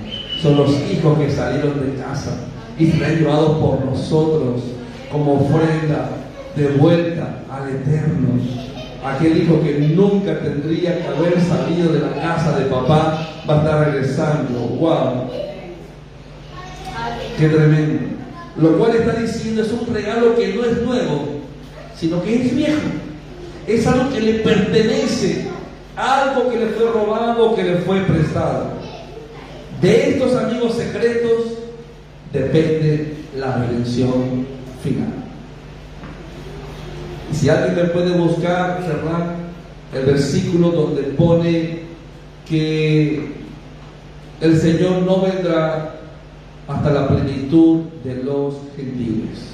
[0.40, 2.30] son los hijos que salieron de casa
[2.78, 4.62] y fueron llevados por nosotros
[5.12, 6.10] como ofrenda
[6.56, 8.28] de vuelta al Eterno.
[9.04, 13.58] Aquel hijo que nunca tendría que haber salido de la casa de papá va a
[13.58, 14.58] estar regresando.
[14.78, 15.49] ¡Wow!
[17.40, 18.02] ¡Qué tremendo!
[18.60, 21.40] Lo cual está diciendo es un regalo que no es nuevo,
[21.98, 22.80] sino que es viejo.
[23.66, 25.46] Es algo que le pertenece,
[25.96, 28.72] algo que le fue robado, que le fue prestado.
[29.80, 31.44] De estos amigos secretos
[32.30, 34.46] depende la redención
[34.84, 35.14] final.
[37.32, 39.36] Y si alguien me puede buscar, Fernán,
[39.94, 41.78] el versículo donde pone
[42.46, 43.30] que
[44.42, 45.99] el Señor no vendrá
[46.70, 49.50] hasta la plenitud de los gentiles.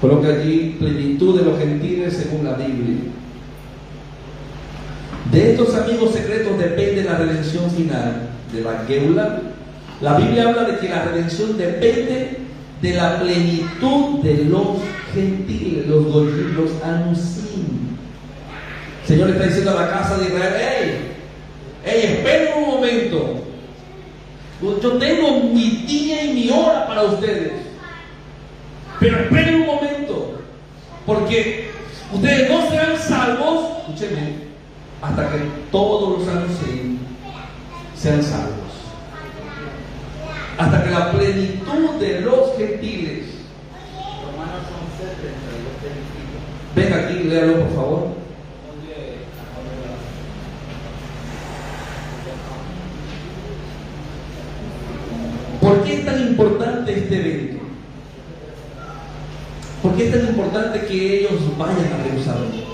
[0.00, 2.98] Coloca allí plenitud de los gentiles según la Biblia.
[5.32, 9.42] De estos amigos secretos depende la redención final de la Geula.
[10.00, 12.38] La Biblia habla de que la redención depende
[12.80, 14.78] de la plenitud de los
[15.12, 17.88] gentiles, los goyim, los anusim.
[19.04, 20.90] Señor está diciendo a la casa de Israel, hey,
[21.84, 23.47] hey, esperen un momento.
[24.60, 27.52] Yo tengo mi día y mi hora para ustedes.
[28.98, 30.40] Pero esperen un momento.
[31.06, 31.70] Porque
[32.12, 34.48] ustedes no serán salvos, escúchenme,
[35.00, 35.38] hasta que
[35.70, 36.50] todos los años
[37.96, 38.54] sean salvos.
[40.58, 43.26] Hasta que la plenitud de los gentiles.
[43.94, 45.68] Romanos 11, 32,
[46.74, 48.18] Ven aquí, léalo por favor.
[55.60, 57.58] ¿Por qué es tan importante este evento?
[59.82, 62.64] ¿Por qué es tan importante que ellos vayan a Jerusalén?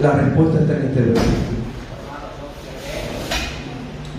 [0.00, 1.64] La respuesta está en este versículo.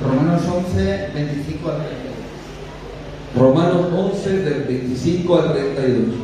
[0.02, 2.06] Romanos 11, 25 al 32.
[3.38, 6.16] Romanos 11, del 25 al 32.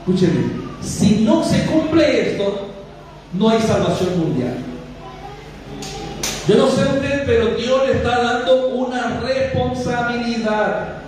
[0.00, 0.40] Escúcheme,
[0.82, 2.68] si no se cumple esto,
[3.32, 4.56] no hay salvación mundial.
[6.48, 10.98] Yo no sé usted, pero Dios le está dando una responsabilidad.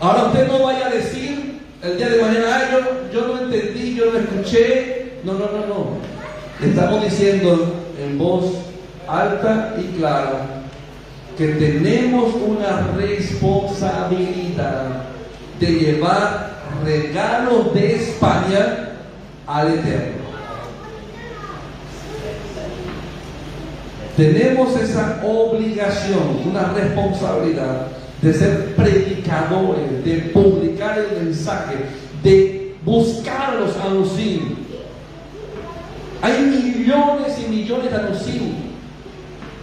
[0.00, 2.78] Ahora usted no vaya a decir el día de mañana, "Ay, yo,
[3.12, 5.14] yo no entendí, yo no escuché.
[5.24, 5.86] No, no, no, no.
[6.60, 8.44] Le estamos diciendo en voz
[9.08, 10.46] alta y clara
[11.38, 14.84] que tenemos una responsabilidad
[15.58, 16.52] de llevar
[16.84, 18.90] regalos de España
[19.46, 20.23] al Eterno.
[24.16, 27.88] Tenemos esa obligación, una responsabilidad
[28.22, 31.74] de ser predicadores, de publicar el mensaje,
[32.22, 34.44] de buscar los anuncios.
[36.22, 38.42] Hay millones y millones de anuncios.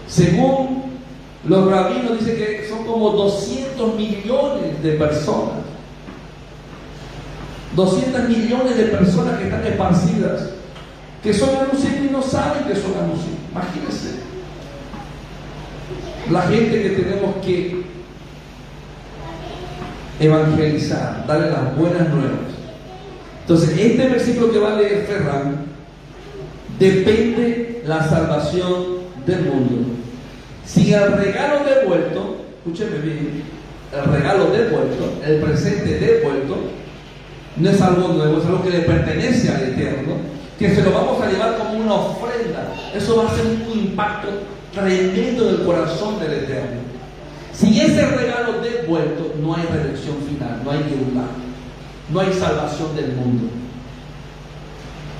[0.07, 0.83] Según
[1.47, 5.61] los rabinos dicen que son como 200 millones de personas.
[7.73, 10.49] 200 millones de personas que están esparcidas,
[11.23, 13.37] que son anuncios y no saben que son anuncios.
[13.49, 14.30] Imagínense.
[16.29, 17.81] La gente que tenemos que
[20.19, 22.51] evangelizar, darle las buenas nuevas.
[23.41, 25.65] Entonces, este versículo que va a leer Ferran,
[26.79, 29.87] depende la salvación del mundo.
[30.65, 33.43] Si el regalo devuelto, escúcheme bien,
[33.91, 36.57] el regalo devuelto, el presente devuelto,
[37.57, 40.13] no es algo nuevo, es algo que le pertenece al Eterno,
[40.57, 42.73] que se lo vamos a llevar como una ofrenda.
[42.95, 44.29] Eso va a ser un impacto
[44.73, 46.81] tremendo en el corazón del Eterno.
[47.53, 51.27] Si ese regalo devuelto, no hay redención final, no hay Geulah,
[52.11, 53.43] no hay salvación del mundo.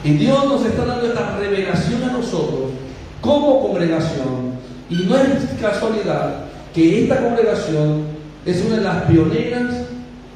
[0.03, 2.71] Y Dios nos está dando esta revelación a nosotros
[3.19, 4.59] como congregación.
[4.89, 8.05] Y no es casualidad que esta congregación
[8.45, 9.75] es una de las pioneras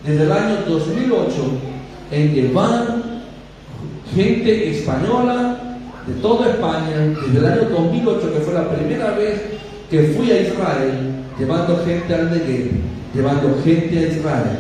[0.06, 1.34] desde el año 2008
[2.12, 2.96] en llevar
[4.14, 5.65] gente española
[6.08, 9.42] de toda España, desde el año 2008, que fue la primera vez
[9.90, 12.72] que fui a Israel, llevando gente al Negev,
[13.14, 14.60] llevando gente a Israel.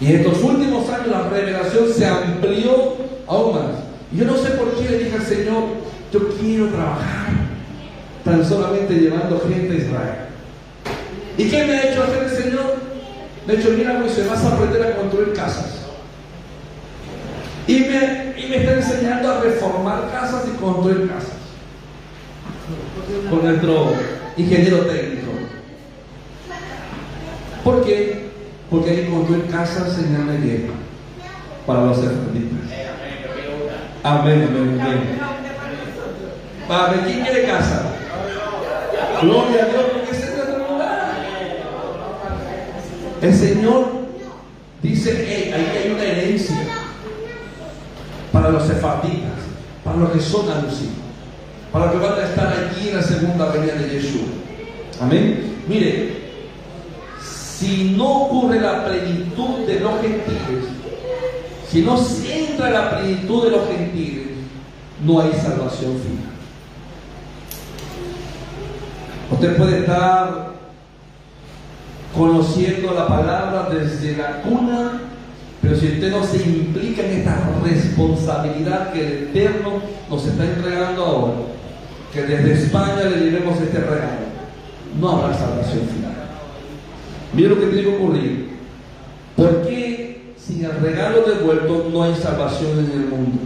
[0.00, 3.64] Y en estos últimos años la revelación se amplió aún más.
[4.12, 5.64] Yo no sé por qué le dije al Señor,
[6.12, 7.32] yo quiero trabajar
[8.24, 10.14] tan solamente llevando gente a Israel.
[11.36, 12.74] ¿Y qué me ha hecho hacer el Señor?
[13.46, 15.80] Me ha dicho, mira Moisés, vas a aprender a construir casas.
[17.66, 21.32] Y me, y me está enseñando a reformar casas y construir casas.
[23.30, 23.92] Con nuestro
[24.36, 25.32] ingeniero técnico.
[27.62, 28.30] ¿Por qué?
[28.70, 30.70] Porque hay que construir casas en el Negev
[31.66, 32.70] para los israelitas.
[34.02, 35.18] Amén, amén, amén.
[36.68, 37.92] Para quién quiere casa.
[39.22, 41.14] Gloria a Dios, porque ese es nuestro lugar.
[43.22, 43.86] El Señor
[44.82, 46.56] dice, hey, ahí hay una herencia
[48.34, 49.30] para los sefarditas,
[50.04, 50.94] los que son alucinos,
[51.72, 54.22] para que van a estar allí en la segunda venida de Jesús.
[55.00, 55.64] Amén.
[55.66, 56.24] Mire,
[57.20, 60.64] si no ocurre la plenitud de los gentiles,
[61.70, 64.26] si no se entra la plenitud de los gentiles,
[65.04, 66.34] no hay salvación final.
[69.30, 70.52] Usted puede estar
[72.16, 75.00] conociendo la palabra desde la cuna,
[75.60, 79.80] pero si usted no se implica en esta responsabilidad que el Eterno
[80.10, 81.34] nos está entregando ahora,
[82.12, 84.24] que desde España le diremos este regalo,
[85.00, 86.14] no habrá salvación final.
[87.32, 88.54] Mira lo que tiene que ocurrir.
[89.36, 93.40] ¿Por qué sin el regalo devuelto no hay salvación en el mundo?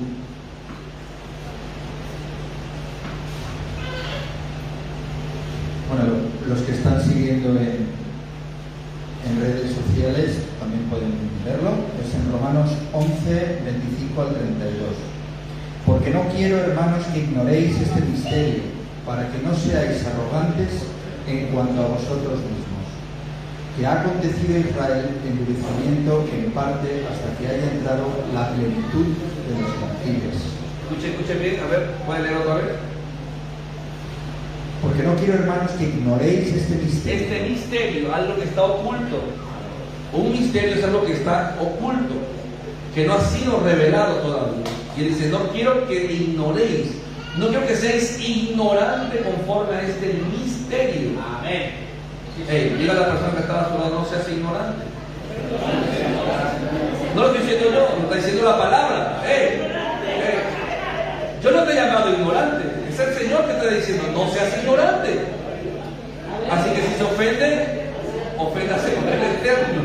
[5.88, 6.04] Bueno,
[6.46, 7.88] los que están siguiendo en,
[9.24, 11.14] en redes sociales también pueden
[11.46, 11.70] verlo.
[12.04, 15.07] Es en Romanos 11, 25 al 32.
[16.08, 18.62] Porque no quiero, hermanos, que ignoréis este misterio,
[19.04, 20.88] para que no seáis arrogantes
[21.26, 22.84] en cuanto a vosotros mismos.
[23.76, 29.68] Que ha acontecido Israel endurecimiento en parte hasta que haya entrado la plenitud de los
[29.68, 30.36] gentiles.
[30.88, 32.72] Escuche, escuche bien, a ver, ¿puede leer otra vez?
[34.80, 37.20] Porque no quiero, hermanos, que ignoréis este misterio.
[37.20, 39.24] Este misterio, algo que está oculto.
[40.14, 42.14] Un misterio es algo que está oculto,
[42.94, 44.87] que no ha sido revelado todavía.
[44.98, 46.88] Y él dice, no quiero que ignoréis,
[47.36, 51.10] no quiero que seáis ignorantes conforme a este misterio.
[51.38, 51.70] Amén.
[52.48, 54.84] Hey, mira a la persona que está a su lado, no seas ignorante.
[57.14, 59.22] No lo estoy diciendo yo, lo está diciendo la palabra.
[59.24, 59.68] Hey,
[60.04, 60.38] hey.
[61.44, 62.64] Yo no te he llamado ignorante.
[62.90, 65.20] Es el Señor que está diciendo, no seas ignorante.
[66.50, 67.92] Así que si se ofende,
[68.36, 69.82] oféndase con el eterno.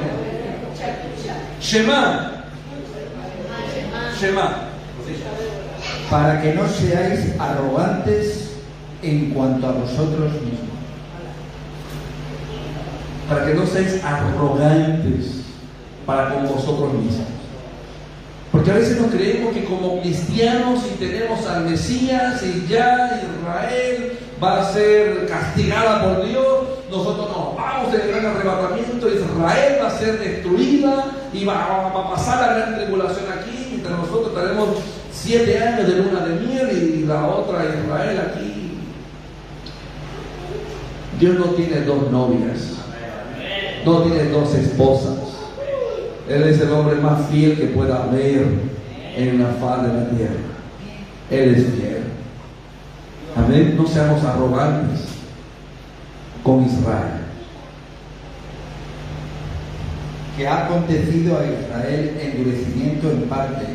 [1.61, 2.45] Shema.
[4.19, 4.62] Shema.
[6.13, 8.51] Para que no seáis arrogantes
[9.01, 10.77] en cuanto a vosotros mismos.
[13.27, 15.41] Para que no seáis arrogantes
[16.05, 17.25] para con vosotros mismos.
[18.51, 24.19] Porque a veces nos creemos que como cristianos y tenemos al Mesías y ya Israel
[24.41, 26.45] va a ser castigada por Dios,
[26.91, 32.39] nosotros nos vamos del gran arrebatamiento, Israel va a ser destruida y va, a pasar
[32.39, 34.92] la gran tribulación aquí, mientras nosotros tenemos
[35.23, 38.77] siete años de luna de miel y la otra Israel aquí.
[41.17, 42.73] Dios no tiene dos novias,
[43.85, 45.19] no tiene dos esposas.
[46.27, 48.47] Él es el hombre más fiel que pueda haber
[49.15, 50.33] en la faz de la tierra.
[51.29, 52.03] Él es fiel.
[53.35, 53.75] Amén.
[53.77, 55.05] No seamos arrogantes
[56.43, 57.21] con Israel.
[60.35, 63.65] Que ha acontecido a Israel endurecimiento en parte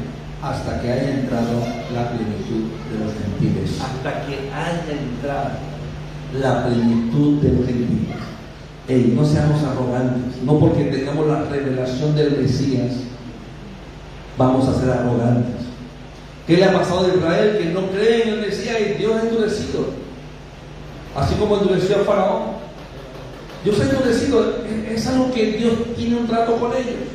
[0.43, 1.65] hasta que haya entrado
[1.95, 3.81] la plenitud de los gentiles.
[3.81, 5.51] Hasta que haya entrado
[6.39, 8.17] la plenitud de los gentiles.
[8.87, 10.43] Ey, no seamos arrogantes.
[10.43, 12.93] No porque tengamos la revelación del Mesías,
[14.37, 15.67] vamos a ser arrogantes.
[16.47, 19.29] ¿Qué le ha pasado a Israel que no cree en el Mesías y Dios ha
[19.29, 19.87] endurecido?
[21.15, 22.43] Así como endureció a Faraón.
[23.65, 24.55] Dios ha endurecido.
[24.89, 27.09] Es algo que Dios tiene un trato con ellos.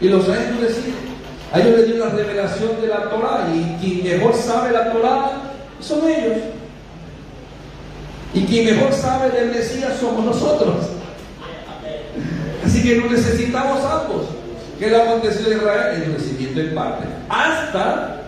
[0.00, 1.05] Y los ha endurecido.
[1.52, 5.30] A ellos les dio la revelación de la Torah y quien mejor sabe la Torah
[5.80, 6.38] son ellos.
[8.34, 10.86] Y quien mejor sabe del Mesías somos nosotros.
[12.64, 14.26] Así que no necesitamos ambos.
[14.78, 16.02] ¿Qué le ha acontecido a Israel?
[16.02, 17.06] El crecimiento en parte.
[17.28, 18.22] Hasta,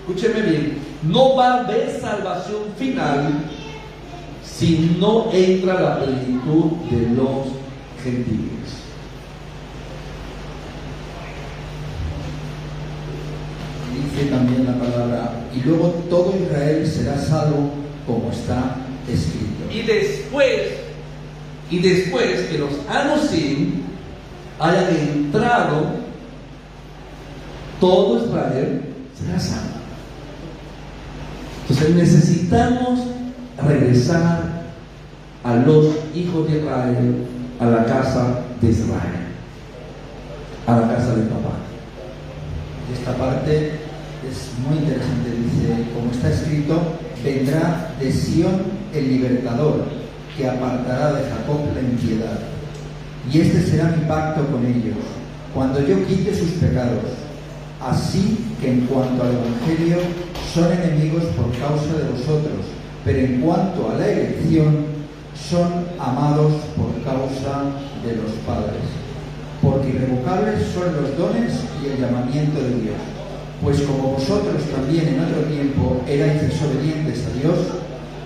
[0.00, 3.28] escúcheme bien, no va a haber salvación final
[4.42, 7.46] si no entra la plenitud de los
[8.02, 8.81] gentiles.
[14.12, 17.70] Dice también la palabra, y luego todo Israel será salvo
[18.06, 18.76] como está
[19.08, 19.72] escrito.
[19.72, 20.60] Y después,
[21.70, 23.82] y después que los Anusim
[24.58, 25.86] hayan entrado,
[27.80, 28.82] todo Israel
[29.18, 29.62] será salvo.
[31.62, 33.00] Entonces necesitamos
[33.66, 34.62] regresar
[35.42, 37.26] a los hijos de Israel,
[37.60, 39.26] a la casa de Israel,
[40.66, 41.52] a la casa de papá.
[42.92, 43.81] Esta parte
[44.28, 46.80] es muy interesante, dice, como está escrito,
[47.24, 48.62] vendrá de Sión
[48.94, 49.84] el libertador,
[50.36, 52.38] que apartará de Jacob la impiedad.
[53.30, 54.96] Y este será mi pacto con ellos,
[55.54, 57.04] cuando yo quite sus pecados.
[57.80, 59.98] Así que en cuanto al Evangelio,
[60.54, 62.66] son enemigos por causa de vosotros,
[63.04, 64.92] pero en cuanto a la elección,
[65.34, 67.64] son amados por causa
[68.04, 68.82] de los padres.
[69.60, 71.52] Porque irrevocables son los dones
[71.82, 73.11] y el llamamiento de Dios.
[73.62, 77.58] Pues como vosotros también en otro tiempo erais desobedientes a Dios,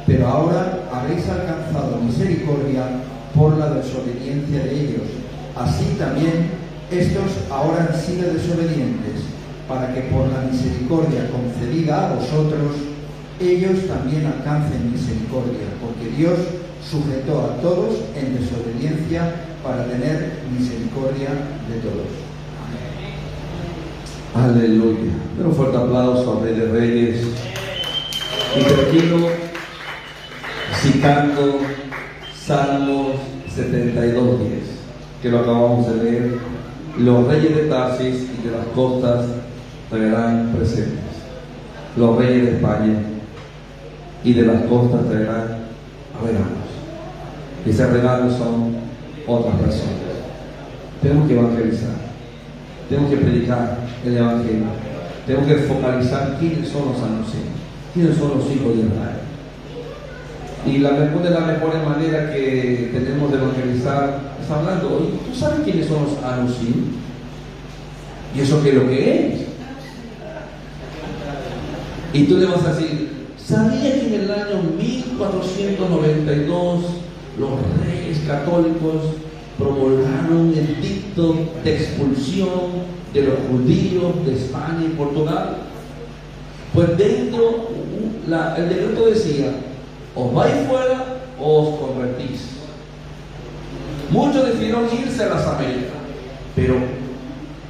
[0.06, 5.08] pero ahora habéis alcanzado misericordia por la desobediencia de ellos.
[5.54, 6.50] Así también
[6.90, 9.28] estos ahora han sido desobedientes,
[9.68, 12.72] para que por la misericordia concedida a vosotros,
[13.38, 16.38] ellos también alcancen misericordia, porque Dios
[16.80, 21.28] sujetó a todos en desobediencia para tener misericordia
[21.68, 22.25] de todos.
[24.36, 25.12] Aleluya.
[25.42, 27.26] Un fuerte aplauso a Rey de Reyes.
[28.54, 29.28] Y termino
[30.74, 31.58] citando
[32.38, 33.16] Salmos
[33.56, 34.18] 72.10,
[35.22, 36.38] que lo acabamos de leer.
[36.98, 39.24] Los reyes de Tarsis y de las costas
[39.88, 41.00] traerán presentes.
[41.96, 42.94] Los reyes de España
[44.22, 45.66] y de las costas traerán
[46.22, 46.66] regalos.
[47.64, 48.76] Y ese regalos son
[49.26, 49.94] otras personas.
[51.00, 52.05] Tenemos que evangelizar.
[52.88, 54.66] Tenemos que predicar el Evangelio.
[55.26, 57.48] Tenemos que focalizar quiénes son los anunciados,
[57.92, 59.16] quiénes son los hijos de Israel.
[60.64, 65.60] Y la mejor de la mejor manera que tenemos de evangelizar es hablando, ¿tú sabes
[65.64, 66.76] quiénes son los anunciados?
[68.34, 69.40] ¿Y eso qué es lo que es?
[72.12, 76.84] Y tú le vas a decir, ¿sabía que en el año 1492
[77.38, 77.50] los
[77.84, 79.02] reyes católicos
[79.58, 81.34] promulgaron el dicto
[81.64, 85.56] de expulsión de los judíos de España y Portugal?
[86.74, 87.68] Pues dentro,
[88.56, 89.52] el decreto decía,
[90.14, 92.56] os vais fuera o os convertís.
[94.10, 95.96] Muchos decidieron irse a las Américas,
[96.54, 96.76] pero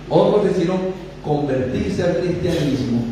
[0.08, 0.78] otros decidieron
[1.24, 3.02] convertirse al cristianismo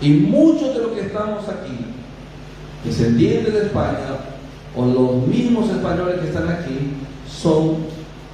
[0.00, 1.76] Y muchos de los que estamos aquí,
[2.84, 4.16] descendientes de España,
[4.74, 6.92] o los mismos españoles que están aquí,
[7.42, 7.76] son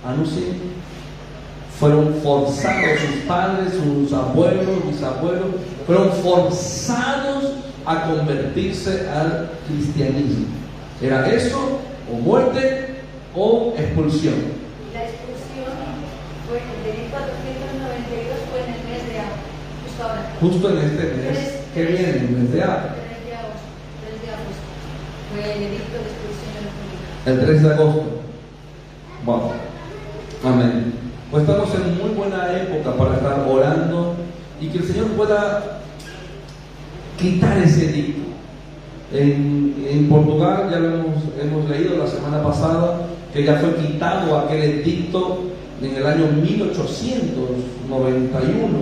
[0.04, 0.56] anunciantes.
[1.78, 5.48] Fueron forzados, sus padres, sus abuelos, mis abuelos,
[5.86, 7.52] fueron forzados
[7.84, 10.46] a convertirse al cristianismo.
[11.02, 11.80] Era eso,
[12.10, 12.96] o muerte,
[13.34, 14.34] o expulsión.
[14.94, 15.76] La expulsión
[16.48, 19.44] fue de 1492 fue en el mes de agosto,
[19.84, 20.22] justo ahora.
[20.40, 21.38] Justo en este mes
[21.74, 22.88] que viene, el mes de agosto.
[23.04, 23.68] 3 de agosto,
[24.00, 24.64] 3 de agosto.
[25.30, 26.64] Fue el edicto de expulsión.
[27.26, 28.25] El 3 de agosto.
[29.26, 29.52] Wow.
[30.44, 30.92] Amén.
[31.32, 34.14] Pues estamos en muy buena época para estar orando
[34.60, 35.80] y que el Señor pueda
[37.18, 38.22] quitar ese edicto.
[39.12, 44.62] En, Portugal ya lo hemos, hemos leído la semana pasada que ya fue quitado aquel
[44.62, 45.40] edicto
[45.82, 48.78] en el año 1891.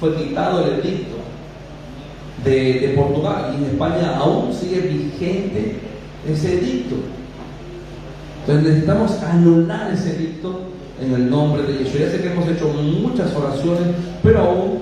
[0.00, 1.16] Fue quitado el edicto
[2.44, 5.76] de, de Portugal y en España aún sigue vigente
[6.26, 6.96] ese edicto.
[8.42, 10.62] Entonces necesitamos anular ese edicto
[11.00, 12.00] en el nombre de Jesús.
[12.00, 13.88] Ya sé que hemos hecho muchas oraciones,
[14.22, 14.78] pero aún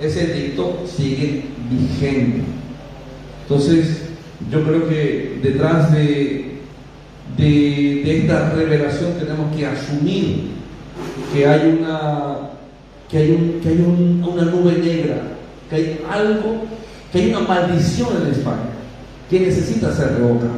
[0.00, 2.42] ese edicto sigue vigente.
[3.42, 4.02] Entonces,
[4.50, 6.60] yo creo que detrás de,
[7.36, 10.50] de, esta revelación tenemos que asumir
[11.32, 12.36] que hay una,
[13.10, 15.22] que hay, un, que hay un- una nube negra,
[15.68, 16.62] que hay algo,
[17.12, 18.70] que hay una maldición en España,
[19.28, 20.52] que necesita ser revocada.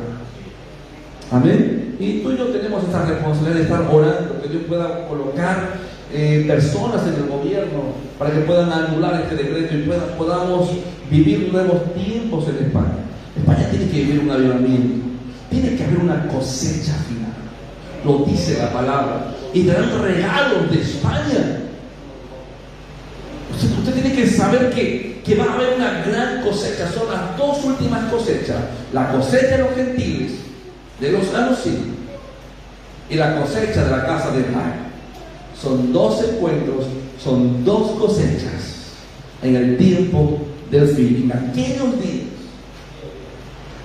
[1.30, 1.91] Amén.
[2.02, 5.74] Y tú y yo tenemos esta responsabilidad de estar orando, que Dios pueda colocar
[6.12, 7.80] eh, personas en el gobierno
[8.18, 10.70] para que puedan anular este decreto y pueda- podamos
[11.10, 12.98] vivir nuevos tiempos en España.
[13.36, 15.06] España tiene que vivir un avivamiento,
[15.48, 17.32] tiene que haber una cosecha final.
[18.04, 19.34] Lo dice la palabra.
[19.54, 21.58] Y darán regalos de España.
[23.54, 26.90] Usted, usted tiene que saber que, que va a haber una gran cosecha.
[26.90, 28.56] Son las dos últimas cosechas.
[28.92, 30.32] La cosecha de los gentiles,
[31.02, 31.74] de los anuncios,
[33.10, 34.72] y la cosecha de la casa de Israel.
[35.60, 36.86] Son dos encuentros,
[37.22, 38.94] son dos cosechas
[39.42, 40.38] en el tiempo
[40.70, 41.30] del fin.
[41.30, 42.26] En aquellos días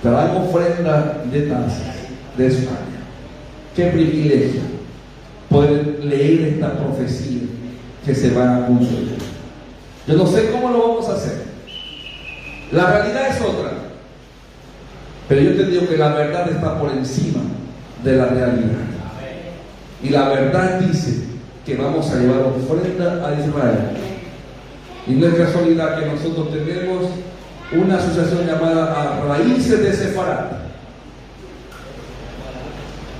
[0.00, 1.96] traerán ofrenda de tazas
[2.36, 2.78] de España.
[3.74, 4.60] Qué privilegio
[5.50, 7.42] poder leer esta profecía
[8.06, 9.18] que se va a cumplir.
[10.06, 11.42] Yo no sé cómo lo vamos a hacer.
[12.70, 13.67] La realidad es otra.
[15.28, 17.40] Pero yo te digo que la verdad está por encima
[18.02, 18.78] de la realidad.
[20.02, 21.24] Y la verdad dice
[21.66, 23.78] que vamos a llevar ofrenda a Israel.
[25.06, 27.04] Y no es casualidad que nosotros tenemos
[27.72, 30.52] una asociación llamada a Raíces de Sefarat.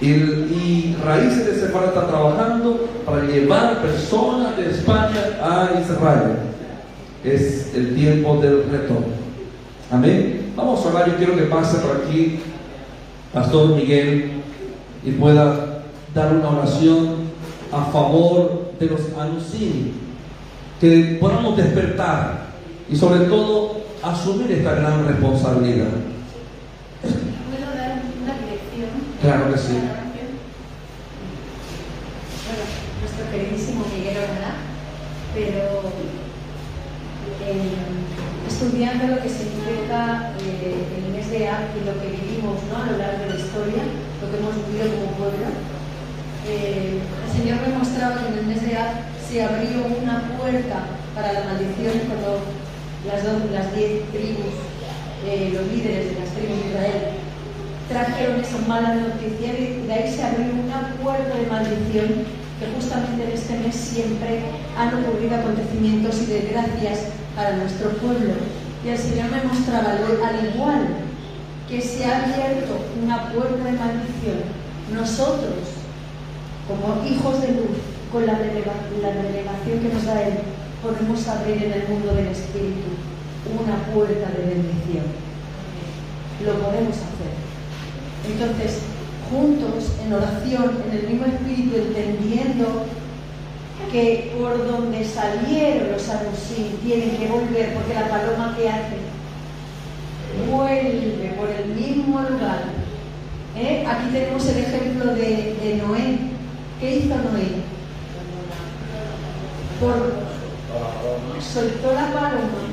[0.00, 6.36] Y, Raíces de Sefarat está trabajando para llevar personas de España a Israel.
[7.24, 9.18] Es el tiempo del retorno.
[9.90, 10.37] Amén.
[10.58, 11.08] Vamos a orar.
[11.08, 12.40] Yo quiero que pase por aquí
[13.32, 14.42] Pastor Miguel
[15.04, 17.28] y pueda dar una oración
[17.70, 19.94] a favor de los anuncios.
[20.80, 22.48] Que podamos despertar
[22.90, 25.90] y sobre todo asumir esta gran responsabilidad.
[27.02, 28.90] ¿Puedo dar una dirección?
[29.22, 29.74] Claro que sí.
[32.44, 32.64] Bueno,
[33.00, 34.54] nuestro queridísimo Miguel orará,
[35.34, 35.82] pero
[37.46, 38.07] eh,
[38.58, 42.82] estudiando lo que significa eh, el mes de y lo que vivimos ¿no?
[42.82, 43.86] a lo largo de la historia,
[44.18, 45.46] lo que hemos vivido como pueblo,
[46.42, 51.32] eh, el Señor me mostraba que en el mes de se abrió una puerta para
[51.34, 52.42] la maldición cuando
[53.06, 54.58] las, dos, las diez tribus,
[55.22, 57.14] eh, los líderes de las tribus de Israel,
[57.86, 62.26] trajeron esa mala noticia y de ahí se abrió una puerta de maldición
[62.58, 64.42] que justamente en este mes siempre
[64.76, 66.98] han ocurrido acontecimientos y desgracias
[67.36, 68.34] para nuestro pueblo.
[68.84, 70.88] Y el Señor me mostraba, al igual
[71.68, 74.38] que se ha abierto una puerta de maldición,
[74.92, 75.78] nosotros,
[76.66, 77.78] como hijos de luz,
[78.10, 80.34] con la, la revelación que nos da Él,
[80.82, 82.88] podemos abrir en el mundo del Espíritu
[83.46, 85.06] una puerta de bendición.
[86.44, 87.32] Lo podemos hacer.
[88.26, 88.80] Entonces,
[89.30, 92.84] juntos, en oración, en el mismo espíritu, entendiendo
[93.92, 98.96] que por donde salieron los anuncios tienen que volver, porque la paloma que hace
[100.50, 102.64] vuelve por el mismo lugar.
[103.56, 103.84] ¿Eh?
[103.86, 106.18] Aquí tenemos el ejemplo de, Noé.
[106.80, 107.62] ¿Qué hizo Noé?
[111.40, 112.68] Soltó la paloma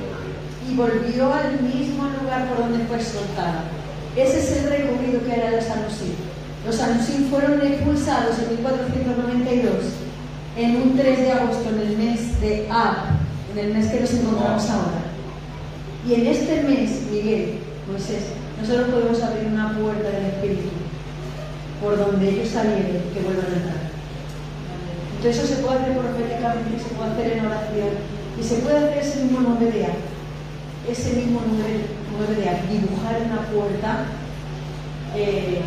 [0.70, 3.64] y volvió al mismo lugar por donde fue soltada.
[4.16, 6.16] Ese es el recorrido que hará los Anusí.
[6.66, 9.74] Los Anusí fueron expulsados en 1492,
[10.58, 12.96] en un 3 de agosto, en el mes de Ab,
[13.54, 15.06] en el mes que nos encontramos ahora.
[16.08, 17.60] Y en este mes, Miguel,
[17.90, 18.24] Moisés,
[18.60, 20.70] nosotros podemos abrir una puerta del Espíritu
[21.82, 23.86] por donde ellos salieron, que vuelvan a entrar.
[25.18, 27.90] Entonces eso se puede hacer proféticamente, se puede hacer en oración
[28.40, 29.94] y se puede hacer ese mismo 9 de A,
[30.90, 34.06] ese mismo 9 de A, dibujar una puerta
[35.16, 35.62] eh,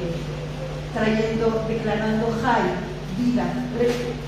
[0.94, 2.62] trayendo, declarando Jai,
[3.18, 3.44] vida,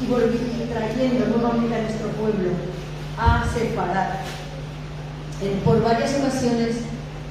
[0.00, 2.50] y, y trayendo nuevamente a nuestro pueblo
[3.18, 4.22] a separar.
[5.64, 6.76] por varias ocasiones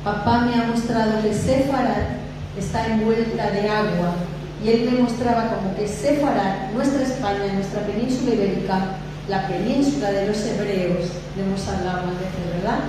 [0.04, 2.20] papá me ha mostrado que separar
[2.58, 4.16] está envuelta de agua
[4.64, 10.28] y él me mostraba como que separar nuestra España, nuestra península ibérica, la península de
[10.28, 12.80] los hebreos, de hemos hablado antes, ¿verdad?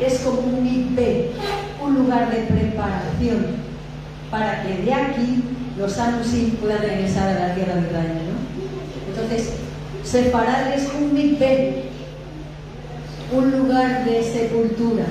[0.00, 1.30] Es como un nivel,
[1.82, 3.56] un lugar de preparación
[4.30, 5.42] para que de aquí
[5.78, 8.12] los anusim puedan regresar a la tierra de Israel.
[8.28, 9.10] ¿no?
[9.10, 9.54] Entonces,
[10.04, 11.84] separar es un nivel,
[13.32, 15.04] un lugar de sepultura.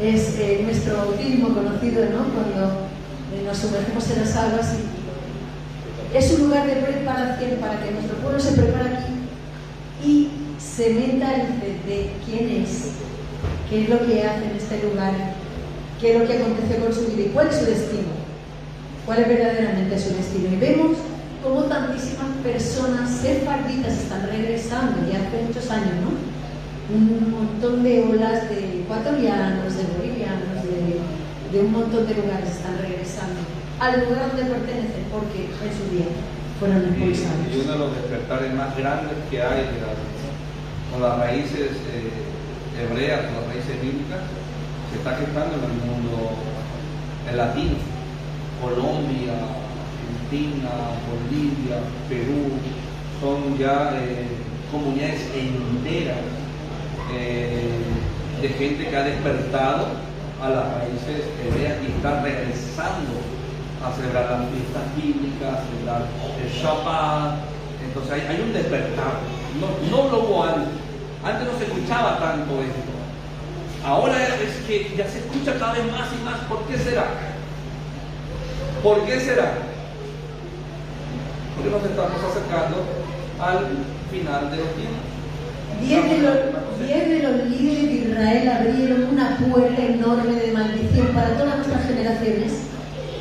[0.00, 2.24] Es eh, nuestro bautismo conocido, ¿no?
[2.34, 2.88] Cuando
[3.32, 8.16] eh, nos sumergimos en las aguas y es un lugar de preparación para que nuestro
[8.18, 9.14] pueblo se prepare aquí
[10.04, 10.28] y
[10.60, 12.90] se meta el de quién es,
[13.68, 15.12] qué es lo que hace en este lugar,
[16.00, 18.23] qué es lo que acontece con su vida y cuál es su destino,
[19.06, 20.52] cuál es verdaderamente su destino.
[20.52, 20.96] Y vemos
[21.42, 26.34] cómo tantísimas personas sefarditas están regresando, ya hace muchos años, ¿no?
[26.94, 31.00] Un montón de olas de ecuatorianos, de bolivianos, de
[31.54, 33.38] de un montón de lugares están regresando
[33.78, 36.10] al lugar donde pertenecen porque en su día
[36.58, 37.46] fueron expulsados.
[37.46, 39.70] Y, uno de los despertares más grandes que hay
[40.90, 42.10] con las raíces eh,
[42.74, 44.26] hebreas, con las raíces bíblicas,
[44.90, 46.34] se está gestando en el mundo
[47.34, 47.93] latino.
[48.64, 50.70] Colombia, Argentina,
[51.04, 51.76] Bolivia,
[52.08, 52.56] Perú,
[53.20, 54.26] son ya eh,
[54.72, 56.24] comunidades enteras
[57.12, 57.84] eh,
[58.40, 59.86] de gente que ha despertado
[60.42, 63.20] a las raíces hebreas y está regresando
[63.84, 67.34] a celebrar las fiestas bíblicas, a el Shabbat.
[67.84, 69.20] Entonces hay, un despertar.
[69.60, 70.68] No, no lo hubo antes.
[71.22, 72.92] Antes no se escuchaba tanto esto.
[73.84, 76.40] Ahora es que ya se escucha cada vez más y más.
[76.48, 77.33] ¿Por qué será?
[78.84, 79.54] ¿Por qué será?
[81.56, 82.84] Porque nos estamos acercando
[83.40, 83.80] al
[84.12, 85.00] final de los tiempos.
[85.80, 86.34] Diez de, los,
[87.08, 92.52] de los líderes de Israel abrieron una puerta enorme de maldición para todas nuestras generaciones.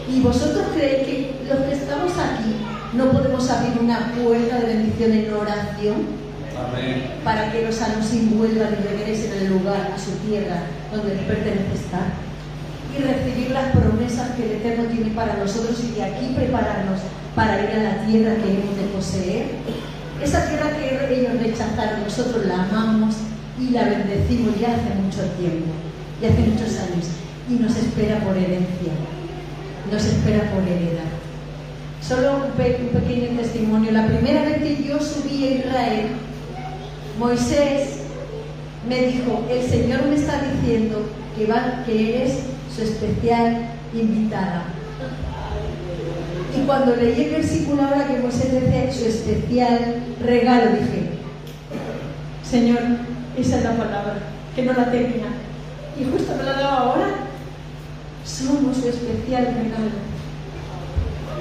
[0.10, 2.56] ¿Y vosotros creéis que los que estamos aquí
[2.92, 6.24] no podemos abrir una puerta de bendición en oración?
[7.24, 11.74] Para que los sanos vuelvan y regresen al lugar, a su tierra, donde les pertenece
[11.74, 12.33] estar.
[12.98, 17.00] Y recibir las promesas que el Eterno tiene para nosotros y de aquí prepararnos
[17.36, 19.46] para ir a la tierra que hemos de poseer.
[20.22, 23.16] Esa tierra que ellos rechazaron, nosotros la amamos
[23.60, 25.72] y la bendecimos ya hace mucho tiempo,
[26.22, 27.08] ya hace muchos años,
[27.50, 28.94] y nos espera por herencia,
[29.92, 31.12] nos espera por heredad.
[32.02, 33.92] Solo un, pequeño testimonio.
[33.92, 36.08] La primera vez que yo subí a Israel,
[37.18, 38.00] Moisés
[38.88, 41.06] me dijo, el Señor me está diciendo
[41.38, 42.40] que, va, que eres
[42.76, 44.66] su especial invitada.
[46.56, 51.10] Y cuando leí el versículo ahora que Moisés decía su especial regalo, dije,
[52.44, 52.80] Señor,
[53.38, 54.18] esa es la palabra,
[54.56, 55.26] que no la tenía.
[56.00, 57.08] Y justo me la daba ahora.
[58.26, 59.92] Somos su especial regalo.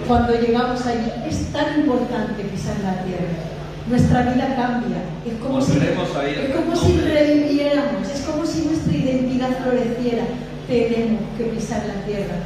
[0.06, 3.28] Cuando llegamos allí, es tan importante pisar la tierra.
[3.88, 5.02] Nuestra vida cambia.
[5.26, 10.24] Es como, si, es como si reviviéramos, es como si nuestra identidad floreciera.
[10.72, 12.36] Tenemos que pisar la tierra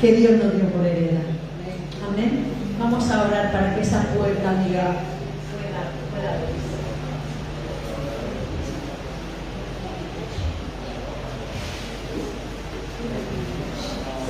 [0.00, 1.34] que Dios nos dio por heredad.
[2.08, 2.44] Amén.
[2.78, 4.98] Vamos a orar para que esa puerta, amiga,
[5.50, 5.82] pueda,
[6.12, 6.38] pueda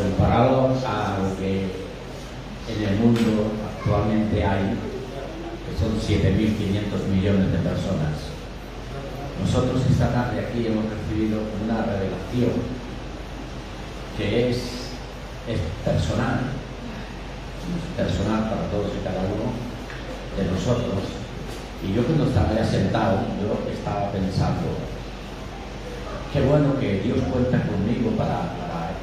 [0.03, 1.73] comparado a lo que
[2.69, 4.79] en el mundo actualmente hay,
[5.69, 8.32] que son 7.500 millones de personas.
[9.43, 12.63] Nosotros esta tarde aquí hemos recibido una revelación
[14.17, 14.57] que es
[15.85, 16.47] personal,
[17.97, 19.51] personal para todos y cada uno
[20.39, 21.19] de nosotros.
[21.83, 24.79] Y yo cuando estaba ya sentado, yo estaba pensando,
[26.33, 28.55] qué bueno que Dios cuenta conmigo para,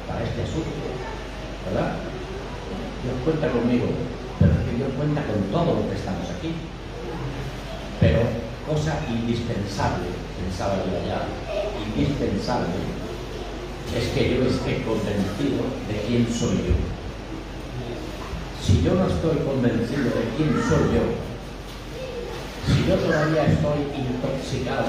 [0.08, 0.72] para, este asunto,
[1.68, 2.00] ¿verdad?
[3.04, 3.92] Dios cuenta conmigo,
[4.40, 6.56] pero es que Dios cuenta con todo lo que estamos aquí.
[8.00, 8.20] Pero
[8.66, 11.28] cosa indispensable, pensaba yo allá,
[11.76, 12.80] indispensable
[13.96, 16.76] es que yo esté convencido de quién soy yo.
[18.62, 21.04] Si yo no estoy convencido de quién soy yo,
[22.66, 24.86] si yo todavía estoy intoxicado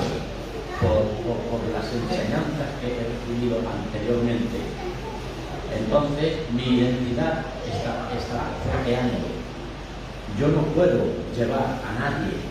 [0.79, 4.59] por, por- las enseñanzas que he recibido anteriormente.
[5.71, 8.51] Entonces mi identidad está, está.
[10.39, 12.50] Yo no puedo llevar a nadie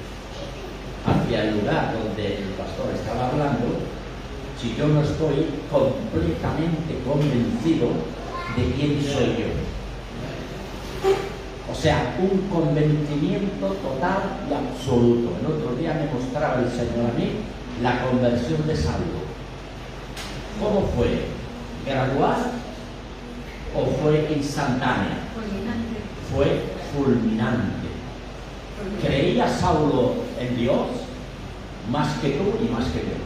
[1.06, 3.66] hacia el lugar donde el pastor estaba hablando
[4.60, 7.88] si yo no estoy completamente convencido
[8.56, 9.70] de quién soy yo.
[11.70, 15.30] O sea, un convencimiento total y absoluto.
[15.40, 17.30] El otro día me mostraba el Señor a mí
[17.82, 19.20] la conversión de Saulo.
[20.60, 21.24] ¿Cómo fue?
[21.86, 22.52] ¿Gradual
[23.74, 25.24] o fue instantánea?
[25.34, 26.00] Fulminante.
[26.34, 27.88] Fue fulminante.
[29.00, 30.86] ¿Creía Saulo en Dios?
[31.90, 33.20] Más que tú y más que yo.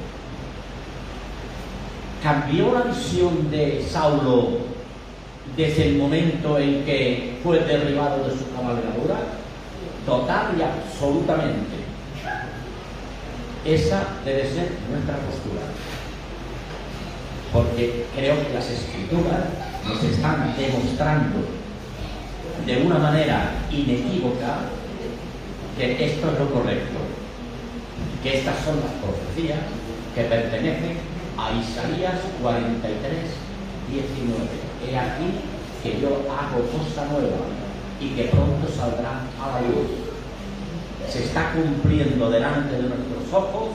[2.23, 4.59] ¿Cambió la visión de Saulo
[5.57, 9.17] desde el momento en que fue derribado de su cabalgadura?
[10.07, 11.85] Total y absolutamente.
[13.65, 15.63] Esa debe ser nuestra postura.
[17.53, 19.45] Porque creo que las escrituras
[19.87, 21.47] nos están demostrando
[22.67, 24.59] de una manera inequívoca
[25.77, 26.99] que esto es lo correcto,
[28.25, 29.61] que estas son las profecías
[30.15, 30.97] que pertenecen
[31.37, 33.13] a Isaías 43,
[33.93, 34.49] 19.
[34.81, 35.45] He aquí
[35.83, 37.45] que yo hago cosa nueva
[38.01, 40.09] y que pronto saldrá a la luz.
[41.07, 43.69] Se está cumpliendo delante de nuestros ojos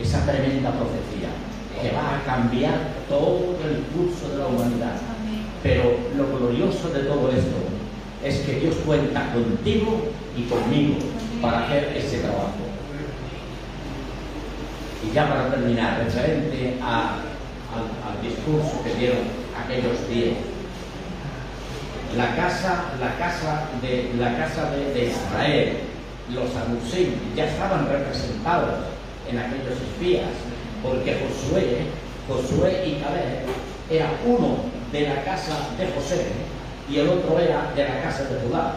[0.00, 1.34] esa tremenda profecía
[1.82, 2.78] que va a cambiar
[3.08, 4.94] todo el curso de la humanidad.
[5.60, 7.58] Pero lo glorioso de todo esto
[8.22, 10.04] es que Dios cuenta contigo
[10.36, 10.98] y conmigo
[11.40, 12.61] para hacer ese trabajo.
[15.04, 17.32] Y ya para terminar, referente al,
[18.22, 19.18] discurso que dieron
[19.58, 20.36] aquellos días,
[22.16, 25.78] la casa, la casa de la casa de Israel,
[26.30, 28.74] los anusim, ya estaban representados
[29.28, 30.28] en aquellos espías,
[30.82, 31.86] porque Josué,
[32.28, 33.46] Josué y Caleb
[33.90, 34.58] era uno
[34.92, 36.26] de la casa de José
[36.88, 38.74] y el otro era de la casa de Judá.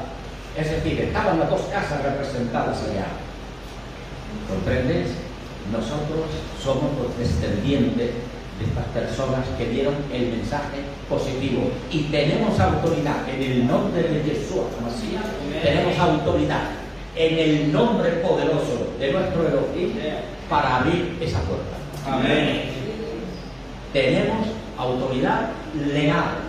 [0.58, 3.08] Es decir, estaban las dos casas representadas allá.
[4.48, 5.25] ¿Comprendes?
[5.72, 6.30] Nosotros
[6.62, 8.12] somos los descendientes
[8.60, 14.24] de estas personas que dieron el mensaje positivo y tenemos autoridad en el nombre de
[14.24, 14.62] Jesús,
[15.62, 16.62] tenemos autoridad
[17.16, 19.94] en el nombre poderoso de nuestro Elohim
[20.50, 21.76] para abrir esa puerta.
[22.06, 22.64] Amén.
[23.92, 24.48] Tenemos
[24.78, 26.46] autoridad legal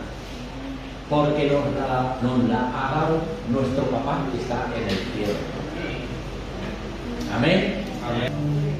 [1.08, 5.38] porque nos la, nos la ha dado nuestro papá que está en el cielo.
[7.32, 7.84] Amén.
[8.04, 8.75] Amén.